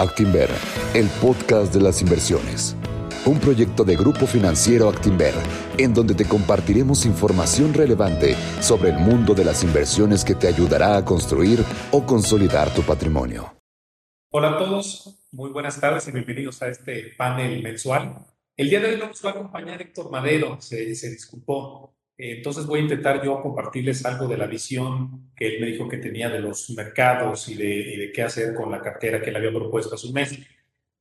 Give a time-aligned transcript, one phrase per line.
[0.00, 0.48] Actinver,
[0.94, 2.74] el podcast de las inversiones.
[3.26, 5.34] Un proyecto de Grupo Financiero Actinver,
[5.76, 10.96] en donde te compartiremos información relevante sobre el mundo de las inversiones que te ayudará
[10.96, 13.52] a construir o consolidar tu patrimonio.
[14.30, 18.24] Hola a todos, muy buenas tardes y bienvenidos a este panel mensual.
[18.56, 22.80] El día de hoy nos va a acompañar Héctor Madero, se, se disculpó entonces voy
[22.80, 26.40] a intentar yo compartirles algo de la visión que él me dijo que tenía de
[26.40, 30.12] los mercados y de, qué hacer con la cartera que le había propuesto a su
[30.12, 30.38] mes.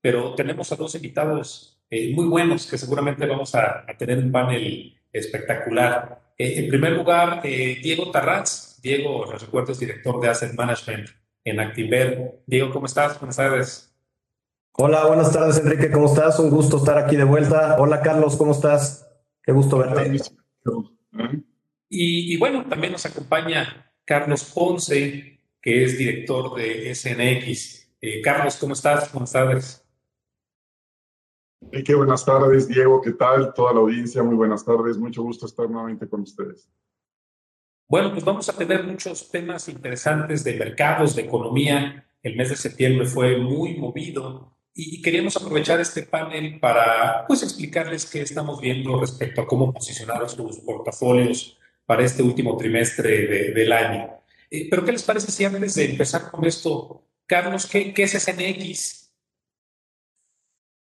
[0.01, 4.96] Pero tenemos a dos invitados eh, muy buenos que seguramente vamos a, tener un panel
[5.11, 6.21] espectacular.
[6.37, 8.79] Eh, en primer lugar, eh, Diego Tarraz.
[8.82, 11.10] Diego, les recuerdo, es director de Asset Management
[11.43, 12.41] en Activer.
[12.46, 13.19] Diego, ¿cómo estás?
[13.19, 13.93] Buenas tardes.
[14.74, 15.91] Hola, buenas tardes, Enrique.
[15.91, 16.39] ¿Cómo estás?
[16.39, 17.75] Un gusto estar aquí de vuelta.
[17.79, 19.05] Hola, Carlos, ¿cómo estás?
[19.43, 20.21] Qué gusto verte.
[21.89, 27.89] Y, bueno, también nos acompaña Carlos Ponce, que es director de SNX.
[28.01, 29.11] Eh, Carlos, ¿cómo estás?
[29.11, 29.85] Buenas tardes.
[31.83, 33.53] qué buenas tardes, Diego, ¿qué tal?
[33.53, 34.97] Toda la audiencia, muy buenas tardes.
[34.97, 36.69] Mucho gusto estar nuevamente con ustedes.
[37.88, 42.07] Bueno, pues vamos a tener muchos temas interesantes de mercados, de economía.
[42.21, 48.05] El mes de septiembre fue muy movido y queríamos aprovechar este panel para pues, explicarles
[48.05, 54.09] qué estamos viendo respecto a cómo posicionar sus portafolios para este último trimestre del año.
[54.50, 58.11] Eh, pero, ¿qué les parece si antes de empezar con esto, Carlos, qué, qué es
[58.11, 59.11] SNX?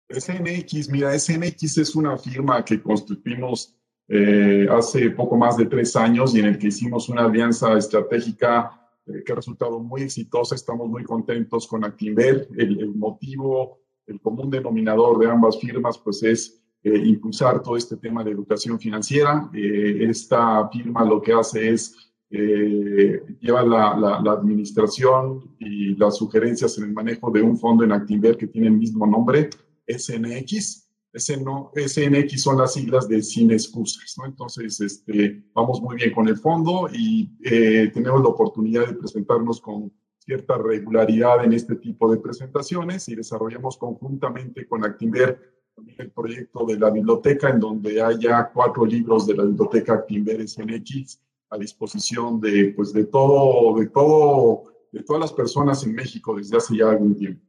[0.08, 3.76] SNX, mira, SNX es una firma que constituimos
[4.08, 8.83] eh, hace poco más de tres años y en el que hicimos una alianza estratégica
[9.06, 10.54] eh, que ha resultado muy exitosa.
[10.54, 12.48] Estamos muy contentos con Actinver.
[12.56, 18.24] El, motivo, el común denominador de ambas firmas, pues es eh, impulsar todo este tema
[18.24, 19.50] de educación financiera.
[19.52, 21.96] Eh, esta firma lo que hace es
[22.30, 28.36] lleva la, la, administración y las sugerencias en el manejo de un fondo en Actinver
[28.36, 29.50] que tiene el mismo nombre,
[29.86, 30.83] SNX.
[31.16, 34.26] SNX son las siglas de Sin Excusas, ¿no?
[34.26, 39.60] Entonces, este, vamos muy bien con el fondo y eh, tenemos la oportunidad de presentarnos
[39.60, 45.54] con cierta regularidad en este tipo de presentaciones y desarrollamos conjuntamente con Actinver
[45.98, 51.20] el proyecto de la biblioteca, en donde haya cuatro libros de la biblioteca Actinver SNX
[51.50, 56.56] a disposición de, pues, de todo, de todo, de todas las personas en México desde
[56.56, 57.44] hace ya algún tiempo.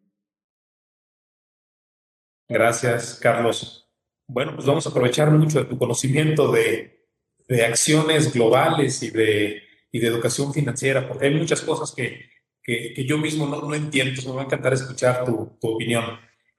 [2.47, 3.89] Gracias, Carlos.
[4.27, 7.07] Bueno, pues vamos a aprovechar mucho de tu conocimiento de,
[7.47, 9.61] de acciones globales y de,
[9.91, 12.29] y de educación financiera, porque hay muchas cosas que,
[12.61, 16.03] que, que yo mismo no, no, entiendo, me va a encantar escuchar tu, tu opinión.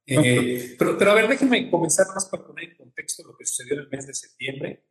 [0.07, 3.75] Eh, pero, pero a ver, déjenme comenzar más para poner en contexto lo que sucedió
[3.75, 4.85] en el mes de septiembre.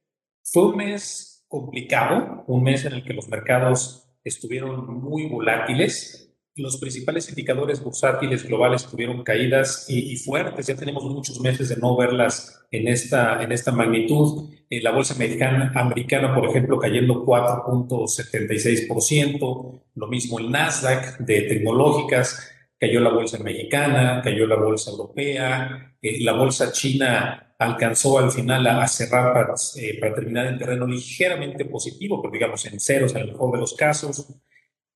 [0.43, 6.24] Fue un mes complicado, un mes en el que los mercados estuvieron muy volátiles
[6.55, 10.67] los principales indicadores bursátiles globales tuvieron caídas y, fuertes.
[10.67, 14.49] Ya tenemos muchos meses de no verlas en esta, en esta magnitud.
[14.69, 19.81] Eh, la bolsa americana, americana, por ejemplo, cayendo 4.76%.
[19.95, 22.51] Lo mismo el Nasdaq de tecnológicas.
[22.79, 25.93] Cayó la bolsa mexicana, cayó la bolsa europea.
[26.01, 30.87] Eh, la bolsa china alcanzó al final a, cerrar para, eh, para terminar en terreno
[30.87, 34.25] ligeramente positivo, pero digamos en ceros en el mejor de los casos.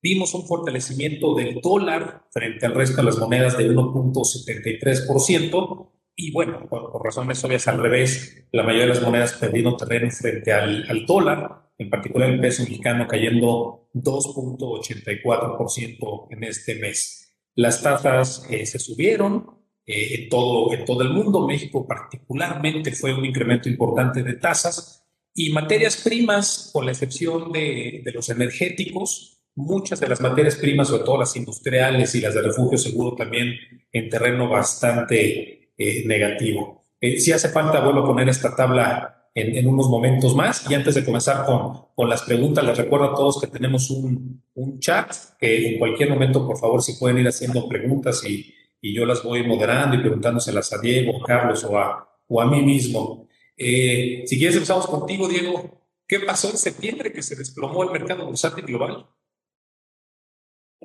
[0.02, 5.90] Vimos un fortalecimiento del dólar frente al resto de las monedas de 1.73%.
[6.16, 10.52] Y bueno, por, razones obvias al revés, la mayoría de las monedas perdieron terreno frente
[10.52, 17.36] al, al dólar, en particular el peso mexicano cayendo 2.84% en este mes.
[17.54, 21.46] Las tasas eh, se subieron eh, en, todo, en todo el mundo.
[21.46, 28.02] México particularmente fue un incremento importante de tasas y materias primas, con la excepción de,
[28.04, 32.42] de los energéticos, muchas de las materias primas, sobre todo las industriales y las de
[32.42, 33.54] refugio seguro, también
[33.92, 36.84] en terreno bastante eh, negativo.
[37.00, 40.68] Eh, si hace falta, vuelvo a poner esta tabla en, unos momentos más.
[40.70, 44.42] Y antes de comenzar con, con las preguntas, les recuerdo a todos que tenemos un,
[44.54, 48.94] un, chat, que en cualquier momento, por favor, si pueden ir haciendo preguntas y, y
[48.94, 52.62] yo las voy moderando y preguntándoselas a Diego, a Carlos o a, o a mí
[52.62, 53.28] mismo.
[53.56, 55.80] Eh, si quieres, empezamos contigo, Diego.
[56.06, 59.06] ¿Qué pasó en septiembre que se desplomó el mercado bursátil global?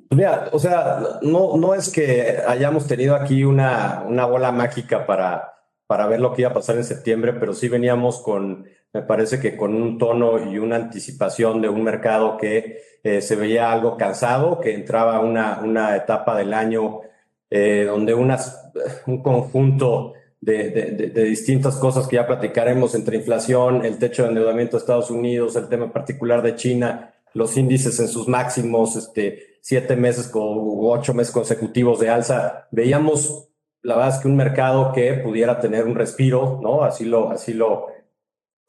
[0.09, 5.53] Mira, o sea, no, no es que hayamos tenido aquí una, una bola mágica para,
[5.88, 9.39] para ver lo que iba a pasar en septiembre, pero sí veníamos con, me parece
[9.39, 13.97] que con un tono y una anticipación de un mercado que eh, se veía algo
[13.97, 17.01] cansado, que entraba una, una etapa del año
[17.50, 18.71] eh, donde unas,
[19.06, 24.30] un conjunto de, de, de, distintas cosas que ya platicaremos entre inflación, el techo de
[24.30, 29.60] endeudamiento de Estados Unidos, el tema particular de China, los índices en sus máximos, este,
[29.62, 33.50] siete meses o ocho meses consecutivos de alza, veíamos
[33.86, 36.84] la verdad es que un mercado que pudiera tener un respiro, ¿no?
[36.84, 37.86] Así lo, así lo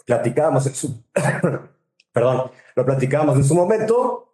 [0.04, 1.04] platicábamos en su,
[2.12, 4.28] perdón, lo en su momento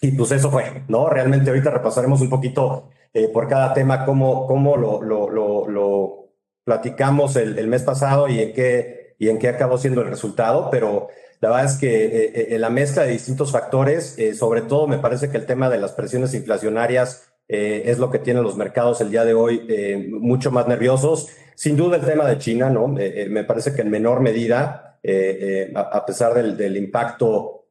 [0.00, 1.10] y pues eso fue, ¿no?
[1.10, 6.28] Realmente ahorita repasaremos un poquito eh, por cada tema cómo, cómo lo, lo, lo,
[6.62, 10.68] platicamos el, el, mes pasado y en qué, y en qué acabó siendo el resultado,
[10.70, 11.08] pero
[11.40, 15.30] la verdad es que eh, eh, la mezcla de distintos factores, sobre todo me parece
[15.30, 19.10] que el tema de las presiones inflacionarias eh, es lo que tienen los mercados el
[19.10, 21.28] día de hoy eh, mucho más nerviosos.
[21.54, 22.94] Sin duda el tema de China, ¿no?
[22.98, 25.00] Eh, me parece que en menor medida,
[25.74, 27.68] a, pesar del, del impacto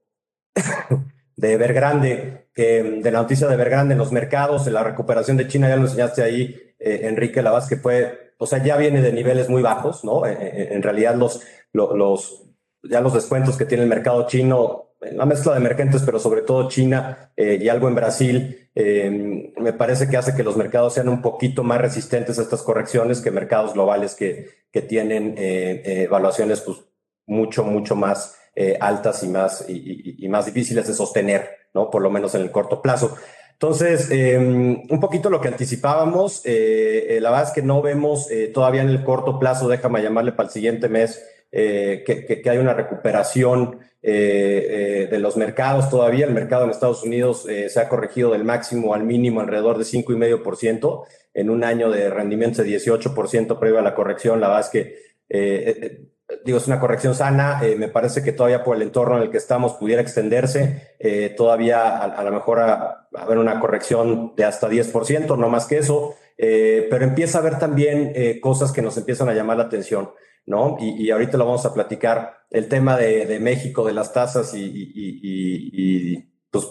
[1.35, 5.69] de Evergrande, de la noticia de Evergrande en los mercados, de la recuperación de China,
[5.69, 9.61] ya lo enseñaste ahí, Enrique Lavaz, que fue, o sea, ya viene de niveles muy
[9.61, 10.25] bajos, ¿no?
[10.25, 11.41] en realidad los,
[11.73, 12.46] los,
[12.89, 16.69] ya los descuentos que tiene el mercado chino la mezcla de emergentes, pero sobre todo
[16.69, 21.09] China eh, y algo en Brasil, eh, me parece que hace que los mercados sean
[21.09, 26.61] un poquito más resistentes a estas correcciones que mercados globales que, que tienen eh, evaluaciones
[26.61, 26.79] pues,
[27.25, 28.35] mucho, mucho más
[28.79, 31.91] altas y más, y, y, más difíciles de sostener, ¿no?
[31.91, 33.15] Por lo menos en el corto plazo.
[33.51, 39.03] Entonces, un poquito lo que anticipábamos, la verdad es que no vemos todavía en el
[39.03, 43.79] corto plazo, déjame llamarle para el siguiente mes, que, que, que, hay una recuperación
[44.09, 46.25] eh, eh, de los mercados todavía.
[46.25, 49.83] El mercado en Estados Unidos eh, se ha corregido del máximo al mínimo alrededor de
[49.83, 51.03] 5,5%
[51.33, 54.39] en un año de rendimiento de 18% previo a la corrección.
[54.39, 56.13] La verdad es que,
[56.45, 57.61] digo, es una corrección sana.
[57.77, 60.95] me parece que todavía por el entorno en el que estamos pudiera extenderse.
[61.35, 66.15] todavía a, lo mejor a, haber una corrección de hasta 10%, no más que eso.
[66.37, 70.11] pero empieza a haber también cosas que nos empiezan a llamar la atención.
[70.47, 70.77] ¿No?
[70.79, 76.17] Y, ahorita lo vamos a platicar, el tema de, México, de las tasas y, y
[76.49, 76.67] pues,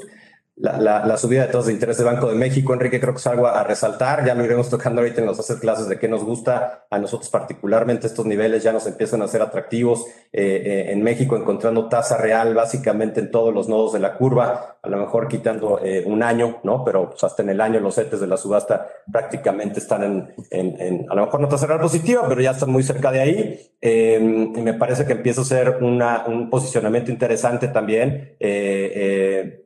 [0.59, 3.47] la, subida de tasas de interés del Banco de México, Enrique, creo que es algo
[3.47, 4.25] a, resaltar.
[4.25, 6.87] Ya lo iremos tocando ahorita en los hacer clases de qué nos gusta.
[6.91, 10.07] A nosotros particularmente estos niveles ya nos empiezan a ser atractivos.
[10.33, 14.79] Eh, eh, en México encontrando tasa real básicamente en todos los nodos de la curva,
[14.83, 16.85] a lo mejor quitando eh, un año, ¿no?
[16.85, 21.07] Pero pues, hasta en el año los setes de la subasta prácticamente están en, en,
[21.11, 23.73] a lo mejor no tasa real positiva, pero ya están muy cerca de ahí.
[23.83, 28.37] y me parece que empieza a ser una, un posicionamiento interesante también.
[28.41, 29.65] Eh,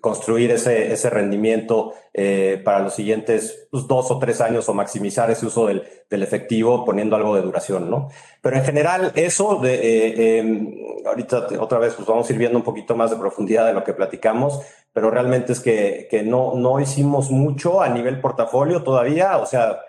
[0.00, 5.30] construir ese, ese rendimiento eh, para los siguientes pues, dos o tres años o maximizar
[5.30, 8.08] ese uso del, del, efectivo poniendo algo de duración, ¿no?
[8.40, 10.74] Pero en general eso, de, eh, em,
[11.06, 13.84] ahorita otra vez pues vamos a ir viendo un poquito más de profundidad de lo
[13.84, 14.60] que platicamos,
[14.92, 19.80] pero realmente es que, que no, no hicimos mucho a nivel portafolio todavía, o sea,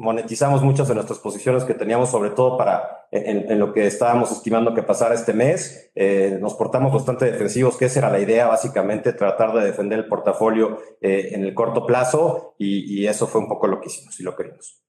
[0.00, 4.74] monetizamos muchas de nuestras posiciones que teníamos, sobre todo para en, lo que estábamos estimando
[4.74, 5.92] que pasara este mes.
[5.94, 10.08] Eh, nos portamos bastante defensivos, que esa era la idea, básicamente, tratar de defender el
[10.08, 14.22] portafolio eh, en el corto plazo, y, eso fue un poco lo que hicimos y
[14.22, 14.82] lo queríamos.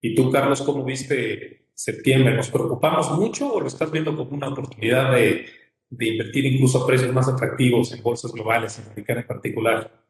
[0.00, 2.34] ¿Y tú, Carlos, cómo viste septiembre?
[2.34, 5.46] ¿Nos preocupamos mucho o lo estás viendo como una oportunidad de,
[5.90, 10.00] de invertir incluso a precios más atractivos en bolsas globales, en americana en particular?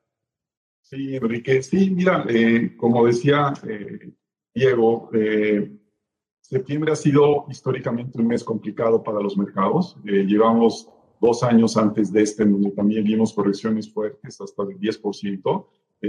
[0.90, 1.62] Sí, Enrique.
[1.62, 4.10] Sí, mira, eh, como decía eh,
[4.52, 5.70] Diego, eh,
[6.40, 9.96] septiembre ha sido históricamente un mes complicado para los mercados.
[10.02, 10.88] llevamos
[11.20, 15.66] dos años antes de este, donde también vimos correcciones fuertes, hasta del 10%.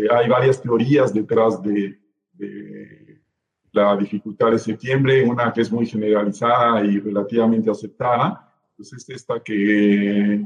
[0.10, 2.00] hay varias teorías detrás de,
[2.34, 3.22] de,
[3.74, 8.51] la dificultad de septiembre, una que es muy generalizada y relativamente aceptada,
[8.82, 9.54] pues es esta que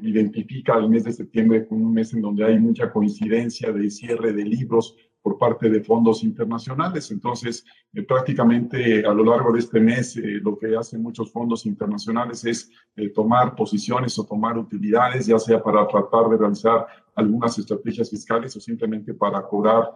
[0.02, 4.34] identifica el mes de septiembre como un mes en donde hay mucha coincidencia de cierre
[4.34, 7.12] de libros por parte de fondos internacionales.
[7.12, 7.64] Entonces,
[7.94, 12.44] eh, prácticamente a lo largo de este mes, eh, lo que hacen muchos fondos internacionales
[12.44, 18.10] es eh, tomar posiciones o tomar utilidades, ya sea para tratar de realizar algunas estrategias
[18.10, 19.92] fiscales o simplemente para cobrar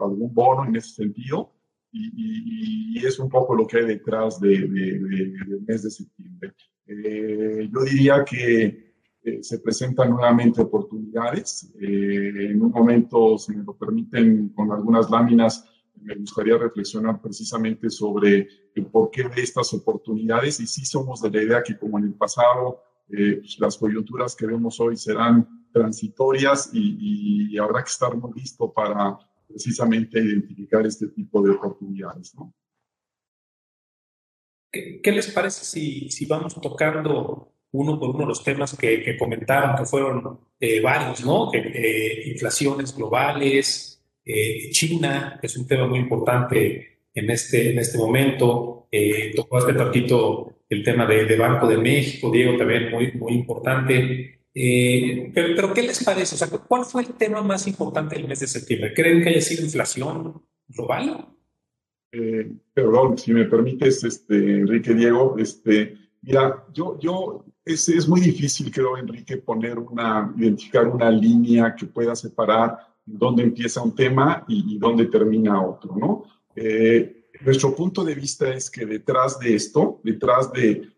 [0.00, 1.52] algún bono en ese sentido.
[1.92, 4.68] Y, es un poco lo que hay detrás del
[5.64, 6.52] mes de septiembre.
[6.86, 11.72] Eh, yo diría que eh, se presentan nuevamente oportunidades.
[11.80, 15.64] Eh, en un momento, si me lo permiten, con algunas láminas,
[16.00, 21.42] me gustaría reflexionar precisamente sobre el porqué de estas oportunidades y si somos de la
[21.42, 27.50] idea que como en el pasado pues, las coyunturas que vemos hoy serán transitorias y,
[27.50, 32.34] y, habrá que estar muy listo para precisamente identificar este tipo de oportunidades.
[32.36, 32.54] ¿no?
[35.02, 39.76] ¿Qué, les parece si, si, vamos tocando uno por uno los temas que, que comentaron,
[39.76, 41.50] que fueron eh, varios, ¿no?
[41.52, 47.96] Eh, inflaciones globales, eh, China, que es un tema muy importante en este, en este
[47.96, 48.88] momento.
[48.90, 54.40] Eh, tocaste tantito el tema de, de, Banco de México, Diego, también muy, muy importante.
[54.52, 56.34] Eh, pero, ¿qué les parece?
[56.34, 58.94] O sea, ¿cuál fue el tema más importante del mes de septiembre?
[58.94, 61.35] ¿Creen que haya sido inflación global?
[62.18, 68.22] Eh, perdón, si me permites, este, Enrique Diego, este, mira, yo, yo, es, es muy
[68.22, 74.46] difícil, creo, Enrique, poner una, identificar una línea que pueda separar dónde empieza un tema
[74.48, 76.24] y, dónde termina otro, ¿no?
[76.54, 80.88] Eh, nuestro punto de vista es que detrás de esto, detrás de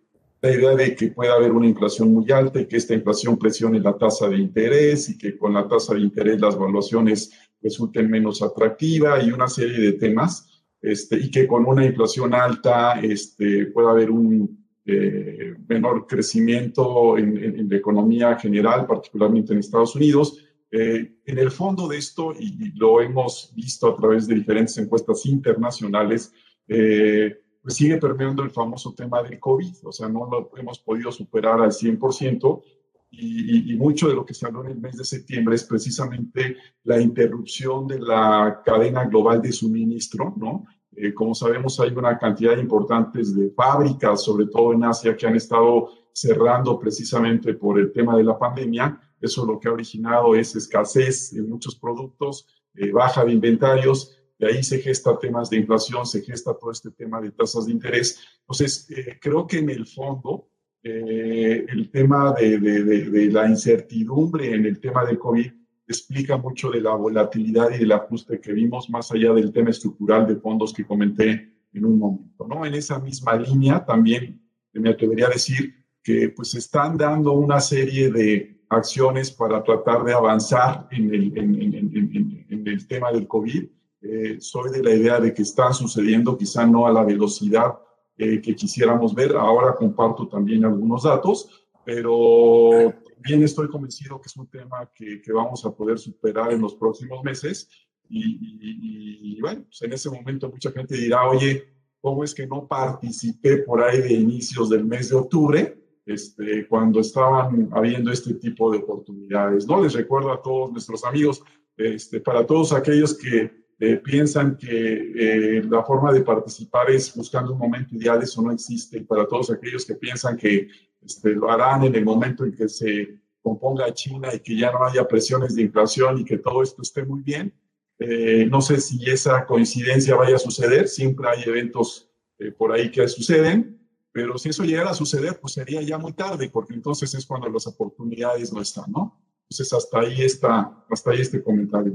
[0.40, 3.80] la idea de que pueda haber una inflación muy alta y que esta inflación presione
[3.80, 8.40] la tasa de interés y que con la tasa de interés las valuaciones resulten menos
[8.40, 10.47] atractivas y una serie de temas,
[10.80, 17.36] este, y que con una inflación alta este, pueda haber un eh, menor crecimiento en,
[17.36, 20.38] en, la economía general, particularmente en Estados Unidos.
[20.70, 25.24] Eh, en el fondo de esto, y, lo hemos visto a través de diferentes encuestas
[25.26, 26.32] internacionales,
[26.66, 31.10] eh, pues sigue permeando el famoso tema del COVID, o sea, no lo hemos podido
[31.10, 32.62] superar al 100%,
[33.10, 37.00] y, mucho de lo que se habló en el mes de septiembre es precisamente la
[37.00, 40.66] interrupción de la cadena global de suministro, ¿no?
[40.94, 45.36] Eh, como sabemos, hay una cantidad importante de fábricas, sobre todo en Asia, que han
[45.36, 49.00] estado cerrando precisamente por el tema de la pandemia.
[49.20, 54.48] Eso lo que ha originado es escasez en muchos productos, eh, baja de inventarios, de
[54.48, 58.20] ahí se gesta temas de inflación, se gesta todo este tema de tasas de interés.
[58.40, 60.48] Entonces, eh, creo que en el fondo,
[60.82, 65.50] eh, el tema de, de, de, la incertidumbre en el tema del COVID
[65.86, 70.26] explica mucho de la volatilidad y del ajuste que vimos, más allá del tema estructural
[70.26, 72.46] de fondos que comenté en un momento.
[72.46, 72.64] ¿no?
[72.64, 74.40] En esa misma línea también
[74.72, 80.12] me atrevería a decir que pues están dando una serie de acciones para tratar de
[80.12, 83.64] avanzar en el, en, en, en el tema del COVID.
[84.02, 87.74] Eh, soy de la idea de que están sucediendo, quizá no a la velocidad
[88.18, 89.36] eh, que quisiéramos ver.
[89.36, 91.48] Ahora comparto también algunos datos,
[91.84, 96.74] pero también estoy convencido que es un tema que, vamos a poder superar en los
[96.74, 97.68] próximos meses.
[98.10, 101.68] Y, y, bueno, pues en ese momento mucha gente dirá, oye,
[102.00, 105.78] ¿cómo es que no participé por ahí de inicios del mes de octubre?
[106.08, 109.66] Este, cuando estaban habiendo este tipo de oportunidades.
[109.66, 109.82] ¿no?
[109.82, 111.42] Les recuerdo a todos nuestros amigos,
[111.76, 117.52] este, para todos aquellos que eh, piensan que eh, la forma de participar es buscando
[117.52, 119.02] un momento ideal, eso no existe.
[119.02, 120.68] Para todos aquellos que piensan que
[121.00, 124.84] este, lo harán en el momento en que se componga China y que ya no
[124.84, 127.54] haya presiones de inflación y que todo esto esté muy bien,
[128.00, 132.10] eh, no sé si esa coincidencia vaya a suceder, siempre hay eventos
[132.56, 133.80] por ahí que suceden,
[134.12, 137.48] pero si eso llegara a suceder, pues sería ya muy tarde, porque entonces es cuando
[137.48, 139.20] las oportunidades no están, ¿no?
[139.50, 141.94] Entonces hasta ahí está, hasta ahí este comentario.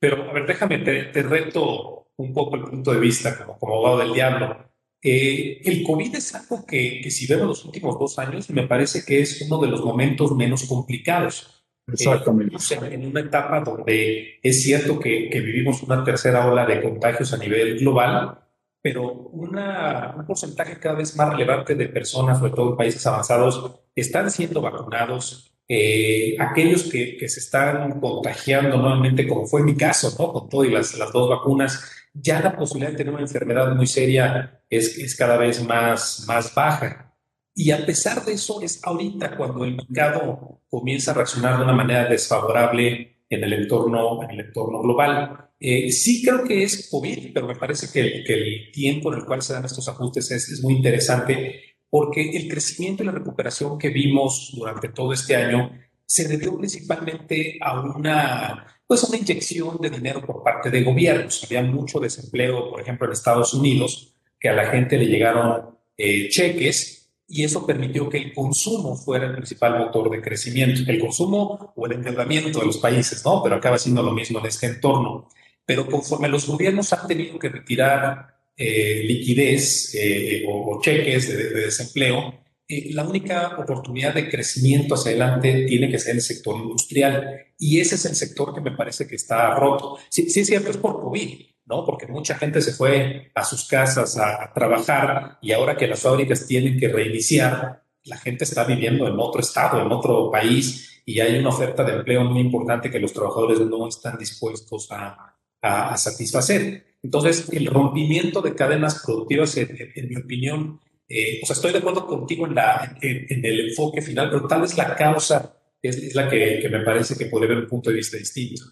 [0.00, 3.98] Pero, a ver, déjame, te, reto un poco el punto de vista como, como abogado
[3.98, 4.70] del diablo.
[5.02, 9.04] Eh, el COVID es algo que, que, si vemos los últimos dos años, me parece
[9.04, 11.64] que es uno de los momentos menos complicados.
[11.86, 12.56] Exactamente.
[12.56, 17.32] Eh, en una etapa donde es cierto que, que, vivimos una tercera ola de contagios
[17.32, 18.38] a nivel global,
[18.82, 23.80] pero una, un porcentaje cada vez más relevante de personas, sobre todo en países avanzados,
[23.94, 30.12] están siendo vacunados, eh, aquellos que, que, se están contagiando nuevamente, como fue mi caso,
[30.18, 30.32] ¿no?
[30.32, 31.80] Con todas las, las dos vacunas,
[32.12, 36.52] ya la posibilidad de tener una enfermedad muy seria es, es cada vez más, más
[36.56, 37.16] baja.
[37.54, 41.72] Y a pesar de eso, es ahorita cuando el mercado comienza a reaccionar de una
[41.72, 45.50] manera desfavorable en el entorno, en el entorno global.
[45.60, 49.24] Eh, sí creo que es COVID, pero me parece que, que, el tiempo en el
[49.24, 53.78] cual se dan estos ajustes es, es muy interesante porque el crecimiento y la recuperación
[53.78, 55.72] que vimos durante todo este año
[56.06, 61.44] se debió principalmente a una, pues una inyección de dinero por parte de gobiernos.
[61.44, 66.28] Había mucho desempleo, por ejemplo, en Estados Unidos, que a la gente le llegaron eh,
[66.28, 70.90] cheques y eso permitió que el consumo fuera el principal motor de crecimiento.
[70.90, 73.40] El consumo o el endeudamiento de los países, ¿no?
[73.42, 75.28] Pero acaba siendo lo mismo en este entorno.
[75.64, 82.34] Pero conforme los gobiernos han tenido que retirar eh, liquidez eh, o, cheques de, desempleo,
[82.68, 87.46] eh, la única oportunidad de crecimiento hacia adelante tiene que ser el sector industrial.
[87.58, 89.96] Y ese es el sector que me parece que está roto.
[90.10, 91.86] Sí, sí es cierto, es por COVID, ¿no?
[91.86, 96.46] Porque mucha gente se fue a sus casas a, trabajar y ahora que las fábricas
[96.46, 101.38] tienen que reiniciar, la gente está viviendo en otro estado, en otro país y hay
[101.38, 106.89] una oferta de empleo muy importante que los trabajadores no están dispuestos a satisfacer.
[107.02, 112.06] Entonces, el rompimiento de cadenas productivas, en, mi opinión, eh, o sea, estoy de acuerdo
[112.06, 116.58] contigo en, la, en, el enfoque final, pero tal vez la causa es, la que,
[116.60, 118.64] que, me parece que puede haber un punto de vista distinto.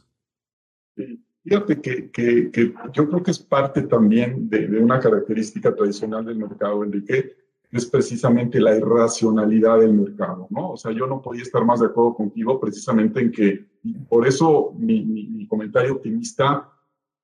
[1.42, 6.36] Fíjate que, que, yo creo que es parte también de, de, una característica tradicional del
[6.36, 7.36] mercado, Enrique,
[7.70, 10.72] es precisamente la irracionalidad del mercado, ¿no?
[10.72, 13.66] O sea, yo no podía estar más de acuerdo contigo precisamente en que,
[14.08, 16.70] por eso mi, mi, comentario optimista,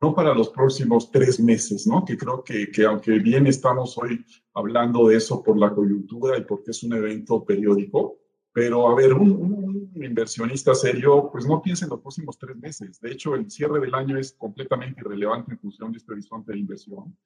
[0.04, 2.04] no para los próximos tres meses, ¿no?
[2.04, 6.42] Que creo que, que aunque bien estamos hoy hablando de eso por la coyuntura y
[6.42, 8.18] porque es un evento periódico,
[8.52, 13.00] pero a ver, un, un, inversionista serio, pues no piensa en los próximos tres meses.
[13.00, 16.58] De hecho, el cierre del año es completamente irrelevante en función de este horizonte de
[16.58, 17.16] inversión.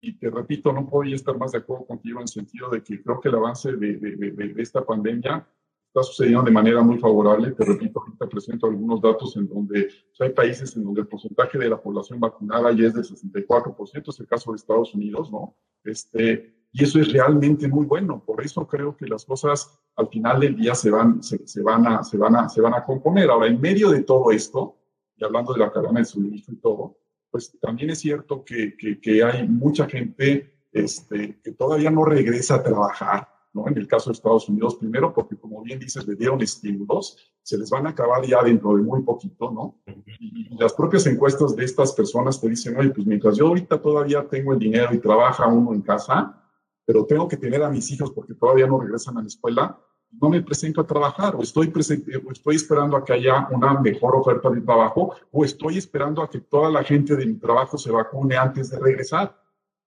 [0.00, 3.00] Y te repito, no podía estar más de acuerdo contigo en el sentido de que
[3.00, 5.46] creo que el avance de, de, de, esta pandemia
[5.88, 7.52] está sucediendo de manera muy favorable.
[7.52, 9.88] Te repito, ahorita presento algunos datos en donde
[10.20, 14.20] hay países en donde el porcentaje de la población vacunada ya es del 64%, es
[14.20, 15.56] el caso de Estados Unidos, ¿no?
[15.84, 18.22] Este, y eso es realmente muy bueno.
[18.24, 22.04] Por eso creo que las cosas al final del día se van, se, van, a,
[22.04, 23.30] se, van, a, se van a componer.
[23.30, 24.76] Ahora, en medio de todo esto,
[25.16, 26.98] y hablando de la cadena de suministro y todo,
[27.30, 32.62] pues también es cierto que, que, hay mucha gente este, que todavía no regresa a
[32.62, 33.68] trabajar, ¿no?
[33.68, 37.58] En el caso de Estados Unidos, primero porque, como bien dices, le dieron estímulos, se
[37.58, 39.82] les van a acabar ya dentro de muy poquito, ¿no?
[40.18, 44.26] Y, las propias encuestas de estas personas te dicen, oye, pues mientras yo ahorita todavía
[44.28, 46.42] tengo el dinero y trabaja uno en casa,
[46.84, 49.78] pero tengo que tener a mis hijos porque todavía no regresan a la escuela,
[50.10, 53.78] no me presento a trabajar o estoy, presente, o estoy esperando a que haya una
[53.80, 57.76] mejor oferta de trabajo o estoy esperando a que toda la gente de mi trabajo
[57.76, 59.38] se vacune antes de regresar.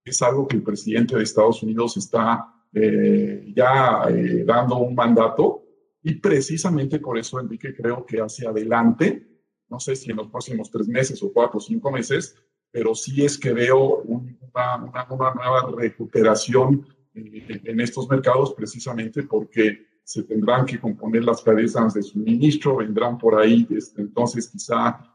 [0.04, 5.64] Es algo que el presidente de Estados Unidos está eh, ya eh, dando un mandato.
[6.04, 9.28] Y precisamente por eso, Enrique, creo que hacia adelante,
[9.70, 12.36] no sé si en los próximos tres meses o cuatro o cinco meses,
[12.72, 19.86] pero sí es que veo una, una, nueva recuperación eh, en estos mercados precisamente porque
[20.04, 25.08] se tendrán que componer las cadenas de suministro, vendrán por ahí, este, entonces quizá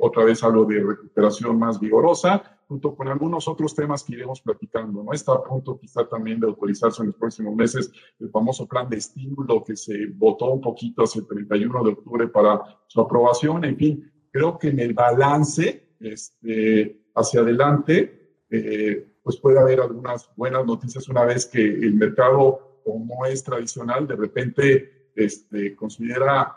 [0.00, 5.02] otra vez algo de recuperación más vigorosa, junto con algunos otros temas que iremos platicando.
[5.02, 5.12] ¿no?
[5.12, 8.98] Está a punto quizá también de autorizarse en los próximos meses el famoso plan de
[8.98, 13.64] estímulo que se votó un poquito hacia el 31 de octubre para su aprobación.
[13.64, 20.30] En fin, creo que en el balance este, hacia adelante, eh, pues puede haber algunas
[20.36, 26.54] buenas noticias una vez que el mercado como es tradicional, de repente este, considera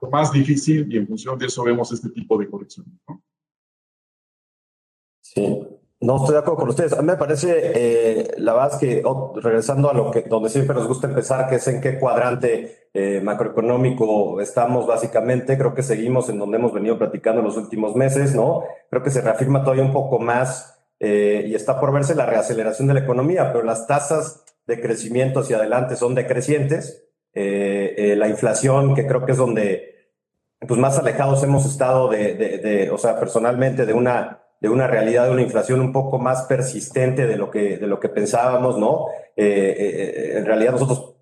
[0.00, 2.94] lo más difícil y en función de eso vemos este tipo de correcciones.
[3.08, 3.22] ¿no?
[5.34, 5.68] Sí,
[6.00, 6.92] no estoy de acuerdo con ustedes.
[6.92, 9.02] A mí me parece, eh, la verdad es que
[9.42, 13.20] regresando a lo que donde siempre nos gusta empezar, que es en qué cuadrante eh,
[13.20, 18.34] macroeconómico estamos básicamente, creo que seguimos en donde hemos venido platicando en los últimos meses,
[18.34, 18.62] ¿no?
[18.90, 22.86] Creo que se reafirma todavía un poco más eh, y está por verse la reaceleración
[22.88, 27.04] de la economía, pero las tasas de crecimiento hacia adelante son decrecientes.
[27.34, 29.94] La inflación, que creo que es donde
[30.66, 35.26] pues, más alejados hemos estado de, de, o sea, personalmente de una, de una realidad
[35.26, 39.06] de una inflación un poco más persistente de lo que, de lo que pensábamos, ¿no?
[39.36, 41.14] Eh, en realidad nosotros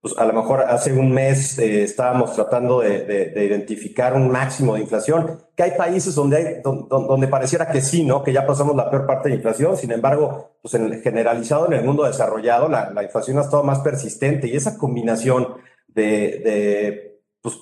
[0.00, 4.80] pues a lo mejor hace un mes eh, estábamos tratando de, identificar un máximo de
[4.80, 8.24] inflación, que hay países donde, hay, donde, pareciera que sí, ¿no?
[8.24, 11.84] Que ya pasamos la peor parte de inflación, sin embargo, pues en, generalizado en el
[11.84, 15.48] mundo desarrollado, la, la, inflación ha estado más persistente y esa combinación
[15.88, 17.56] de, pues,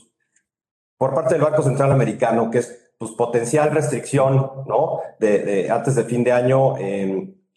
[0.96, 5.00] por parte del Banco Central Americano, que es pues, potencial restricción, ¿no?
[5.18, 6.74] De, antes del fin de año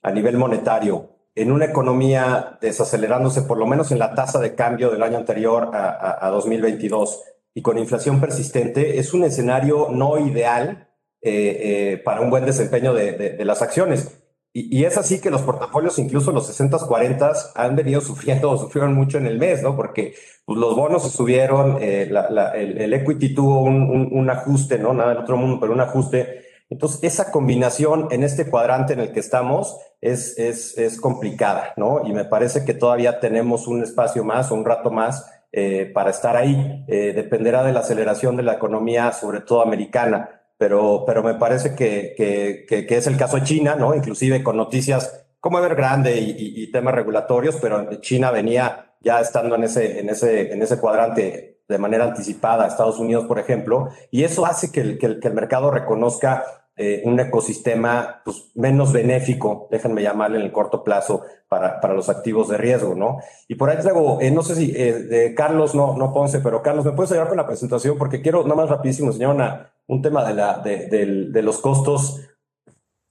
[0.04, 4.90] a nivel monetario, en una economía desacelerándose, por lo menos en la tasa de cambio
[4.90, 7.24] del año anterior a, 2022
[7.54, 10.90] y con inflación persistente, es un escenario no ideal
[11.22, 14.21] eh, eh, para un buen desempeño de, las acciones.
[14.54, 19.28] Y, es así que los portafolios, incluso los 60-40, han venido sufriendo, sufrieron mucho en
[19.28, 19.76] el mes, ¿no?
[19.76, 20.14] Porque
[20.46, 22.12] pues, los bonos se subieron, eh,
[22.56, 24.94] el, equity tuvo un, ajuste, ¿no?
[24.94, 29.12] Nada del otro mundo, pero un ajuste entonces, esa combinación en este cuadrante en el
[29.12, 32.04] que estamos es, es, es complicada, ¿no?
[32.06, 36.12] Y me parece que todavía tenemos un espacio más o un rato más eh, para
[36.12, 36.86] estar ahí.
[36.88, 41.74] Eh, dependerá de la aceleración de la economía, sobre todo americana, pero, pero me parece
[41.74, 43.95] que, que, que, es el caso de China, ¿no?
[43.95, 49.63] Inclusive con noticias como Evergrande y, y, temas regulatorios, pero China venía ya estando en
[49.63, 54.45] ese, en ese, en ese cuadrante de manera anticipada, Estados Unidos, por ejemplo, y eso
[54.45, 56.43] hace que el, que el, que el mercado reconozca
[56.78, 62.08] eh, un ecosistema pues, menos benéfico, déjenme llamarle en el corto plazo, para, para los
[62.08, 63.20] activos de riesgo, ¿no?
[63.50, 66.64] Y por ahí traigo, eh, no sé si eh, de Carlos, no, no Ponce, pero
[66.64, 67.98] Carlos, ¿me puedes ayudar con la presentación?
[67.98, 70.88] Porque quiero, nada más rapidísimo, una, un tema de, la, de,
[71.30, 72.22] de, los costos,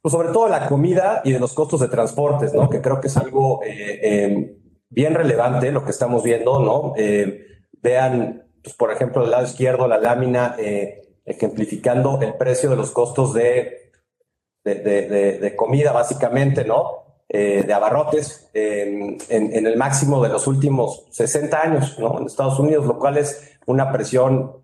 [0.01, 2.70] pues sobre todo la comida y de los costos de transportes, ¿no?
[2.70, 4.57] Que creo que es algo em,
[4.88, 6.94] bien relevante lo que estamos viendo, ¿no?
[7.83, 10.57] vean, pues, por ejemplo, del lado izquierdo, la lámina
[11.31, 13.90] ejemplificando el precio de los costos de,
[14.64, 17.01] de, comida, básicamente, ¿no?
[17.29, 22.19] eh, de abarrotes en, en, el máximo de los últimos 60 años ¿no?
[22.19, 24.61] en Estados Unidos, lo cual es una presión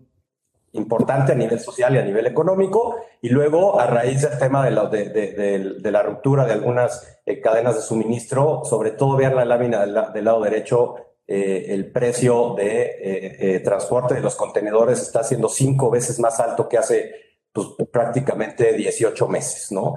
[0.73, 2.97] importante a nivel social y a nivel económico.
[3.23, 7.77] Y luego, a raíz del tema de la, de, la ruptura de algunas eh, cadenas
[7.77, 14.15] de suministro, sobre todo ver la lámina del lado derecho, eh, el precio de transporte
[14.15, 17.12] de los contenedores está siendo cinco veces más alto que hace
[17.53, 19.97] pues, prácticamente 18 meses, ¿no?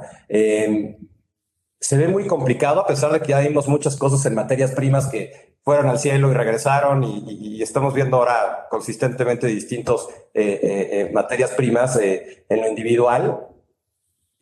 [1.81, 5.07] se ve muy complicado, a pesar de que ya vimos muchas cosas en materias primas
[5.07, 11.11] que fueron al cielo y regresaron y, estamos viendo ahora consistentemente distintos eh, eh, eh,
[11.13, 13.48] materias primas en lo individual.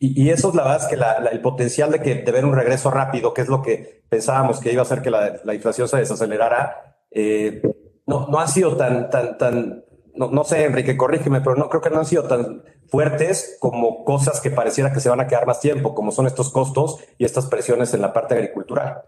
[0.00, 2.90] Y, eso es la verdad es que el potencial de, que, de ver un regreso
[2.90, 5.96] rápido, que es lo que pensábamos que iba a hacer que la, la inflación se
[5.96, 6.96] desacelerara,
[8.06, 9.84] no, no ha sido tan, tan, tan,
[10.14, 14.40] no, sé, Enrique, corrígeme, pero no creo que no han sido tan fuertes como cosas
[14.40, 17.46] que pareciera que se van a quedar más tiempo, como son estos costos y estas
[17.46, 19.02] presiones en la parte agricultural.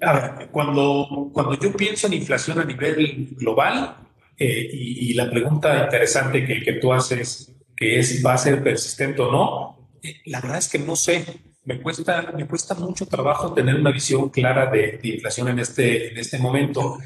[0.00, 3.96] A ver, cuando, cuando yo pienso en inflación a nivel global,
[4.38, 7.54] eh, y, la pregunta interesante que tú haces,
[7.84, 9.90] que es, ¿va a ser persistente o no?
[10.02, 11.24] Eh, la verdad es que no sé.
[11.64, 16.10] Me cuesta, me cuesta mucho trabajo tener una visión clara de, de inflación en este,
[16.10, 16.98] en este momento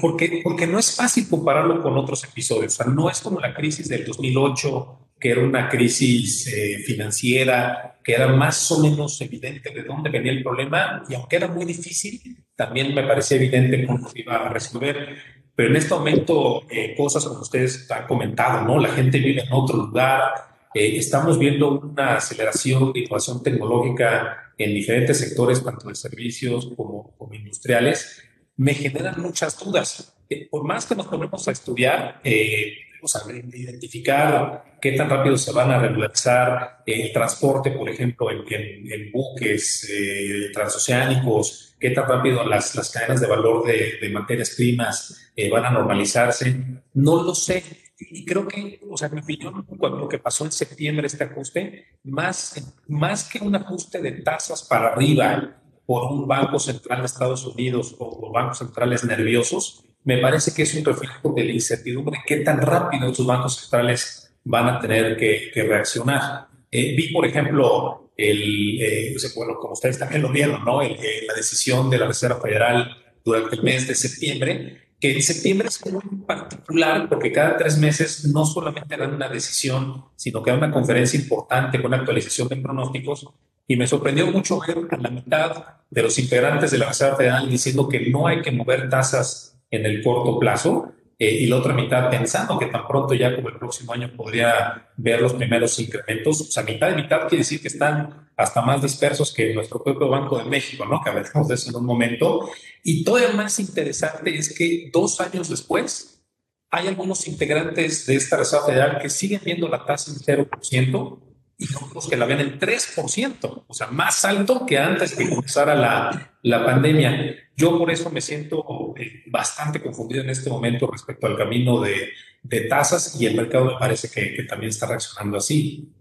[0.00, 2.74] porque, porque no es fácil compararlo con otros episodios.
[2.74, 7.98] O sea, no es como la crisis del 2008, que era una crisis eh, financiera,
[8.02, 11.64] que era más o menos evidente de dónde venía el problema, y aunque era muy
[11.64, 15.16] difícil, también me parecía evidente cómo se iba a resolver.
[15.58, 18.78] Pero en este momento, eh, cosas como ustedes han comentado, ¿no?
[18.78, 20.30] La gente vive en otro lugar,
[20.72, 27.12] eh, estamos viendo una aceleración de innovación tecnológica en diferentes sectores, tanto de servicios como,
[27.18, 28.22] como industriales,
[28.56, 30.16] me generan muchas dudas.
[30.30, 35.36] Eh, por más que nos ponemos a estudiar, eh, o sea, identificar qué tan rápido
[35.36, 38.44] se van a regularizar el transporte, por ejemplo, en,
[38.92, 44.54] en, buques eh, transoceánicos, qué tan rápido las, las cadenas de valor de, de materias
[44.56, 46.56] primas eh, van a normalizarse,
[46.94, 47.62] no lo sé.
[48.00, 51.24] Y creo que, o sea, en mi opinión, cuando lo que pasó en septiembre, este
[51.24, 55.58] ajuste, más, más que un ajuste de tasas para arriba,
[55.88, 60.74] por un banco central de Estados Unidos o, bancos centrales nerviosos, me parece que es
[60.74, 65.50] un reflejo de la incertidumbre qué tan rápido estos bancos centrales van a tener que,
[65.54, 66.48] reaccionar.
[66.70, 70.82] Eh, vi, por ejemplo, el, eh, bueno, como ustedes también lo vieron, ¿no?
[70.82, 75.68] Eh, la decisión de la Reserva Federal durante el mes de septiembre, que en septiembre
[75.68, 80.58] es muy particular porque cada tres meses no solamente dan una decisión, sino que dan
[80.58, 83.28] una conferencia importante con actualización de pronósticos
[83.66, 87.48] y me sorprendió mucho ver a la mitad de los integrantes de la Reserva Federal
[87.48, 91.74] diciendo que no hay que mover tasas en el corto plazo eh, y la otra
[91.74, 96.40] mitad pensando que tan pronto ya como el próximo año podría ver los primeros incrementos.
[96.40, 100.08] O sea, mitad y mitad quiere decir que están hasta más dispersos que nuestro propio
[100.08, 101.02] Banco de México, ¿no?
[101.02, 102.48] Que hablaremos de eso en un momento.
[102.84, 106.22] Y todavía más interesante es que dos años después
[106.70, 111.18] hay algunos integrantes de esta Reserva Federal que siguen viendo la tasa en 0%,
[111.58, 115.74] y otros que la ven en 3%, o sea, más alto que antes que comenzara
[115.74, 117.34] la, la pandemia.
[117.56, 122.10] Yo por eso me siento eh, bastante confundido en este momento respecto al camino de,
[122.44, 125.92] de tasas y el mercado me parece que, también está reaccionando así.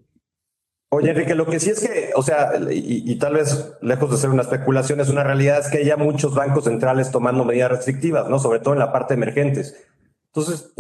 [0.89, 4.29] Oye, Enrique, lo que sí es que, o sea, y, tal vez lejos de ser
[4.29, 8.29] una especulación, es una realidad, es que hay ya muchos bancos centrales tomando medidas restrictivas,
[8.29, 8.39] ¿no?
[8.39, 9.85] Sobre todo en la parte emergentes.
[10.27, 10.73] Entonces,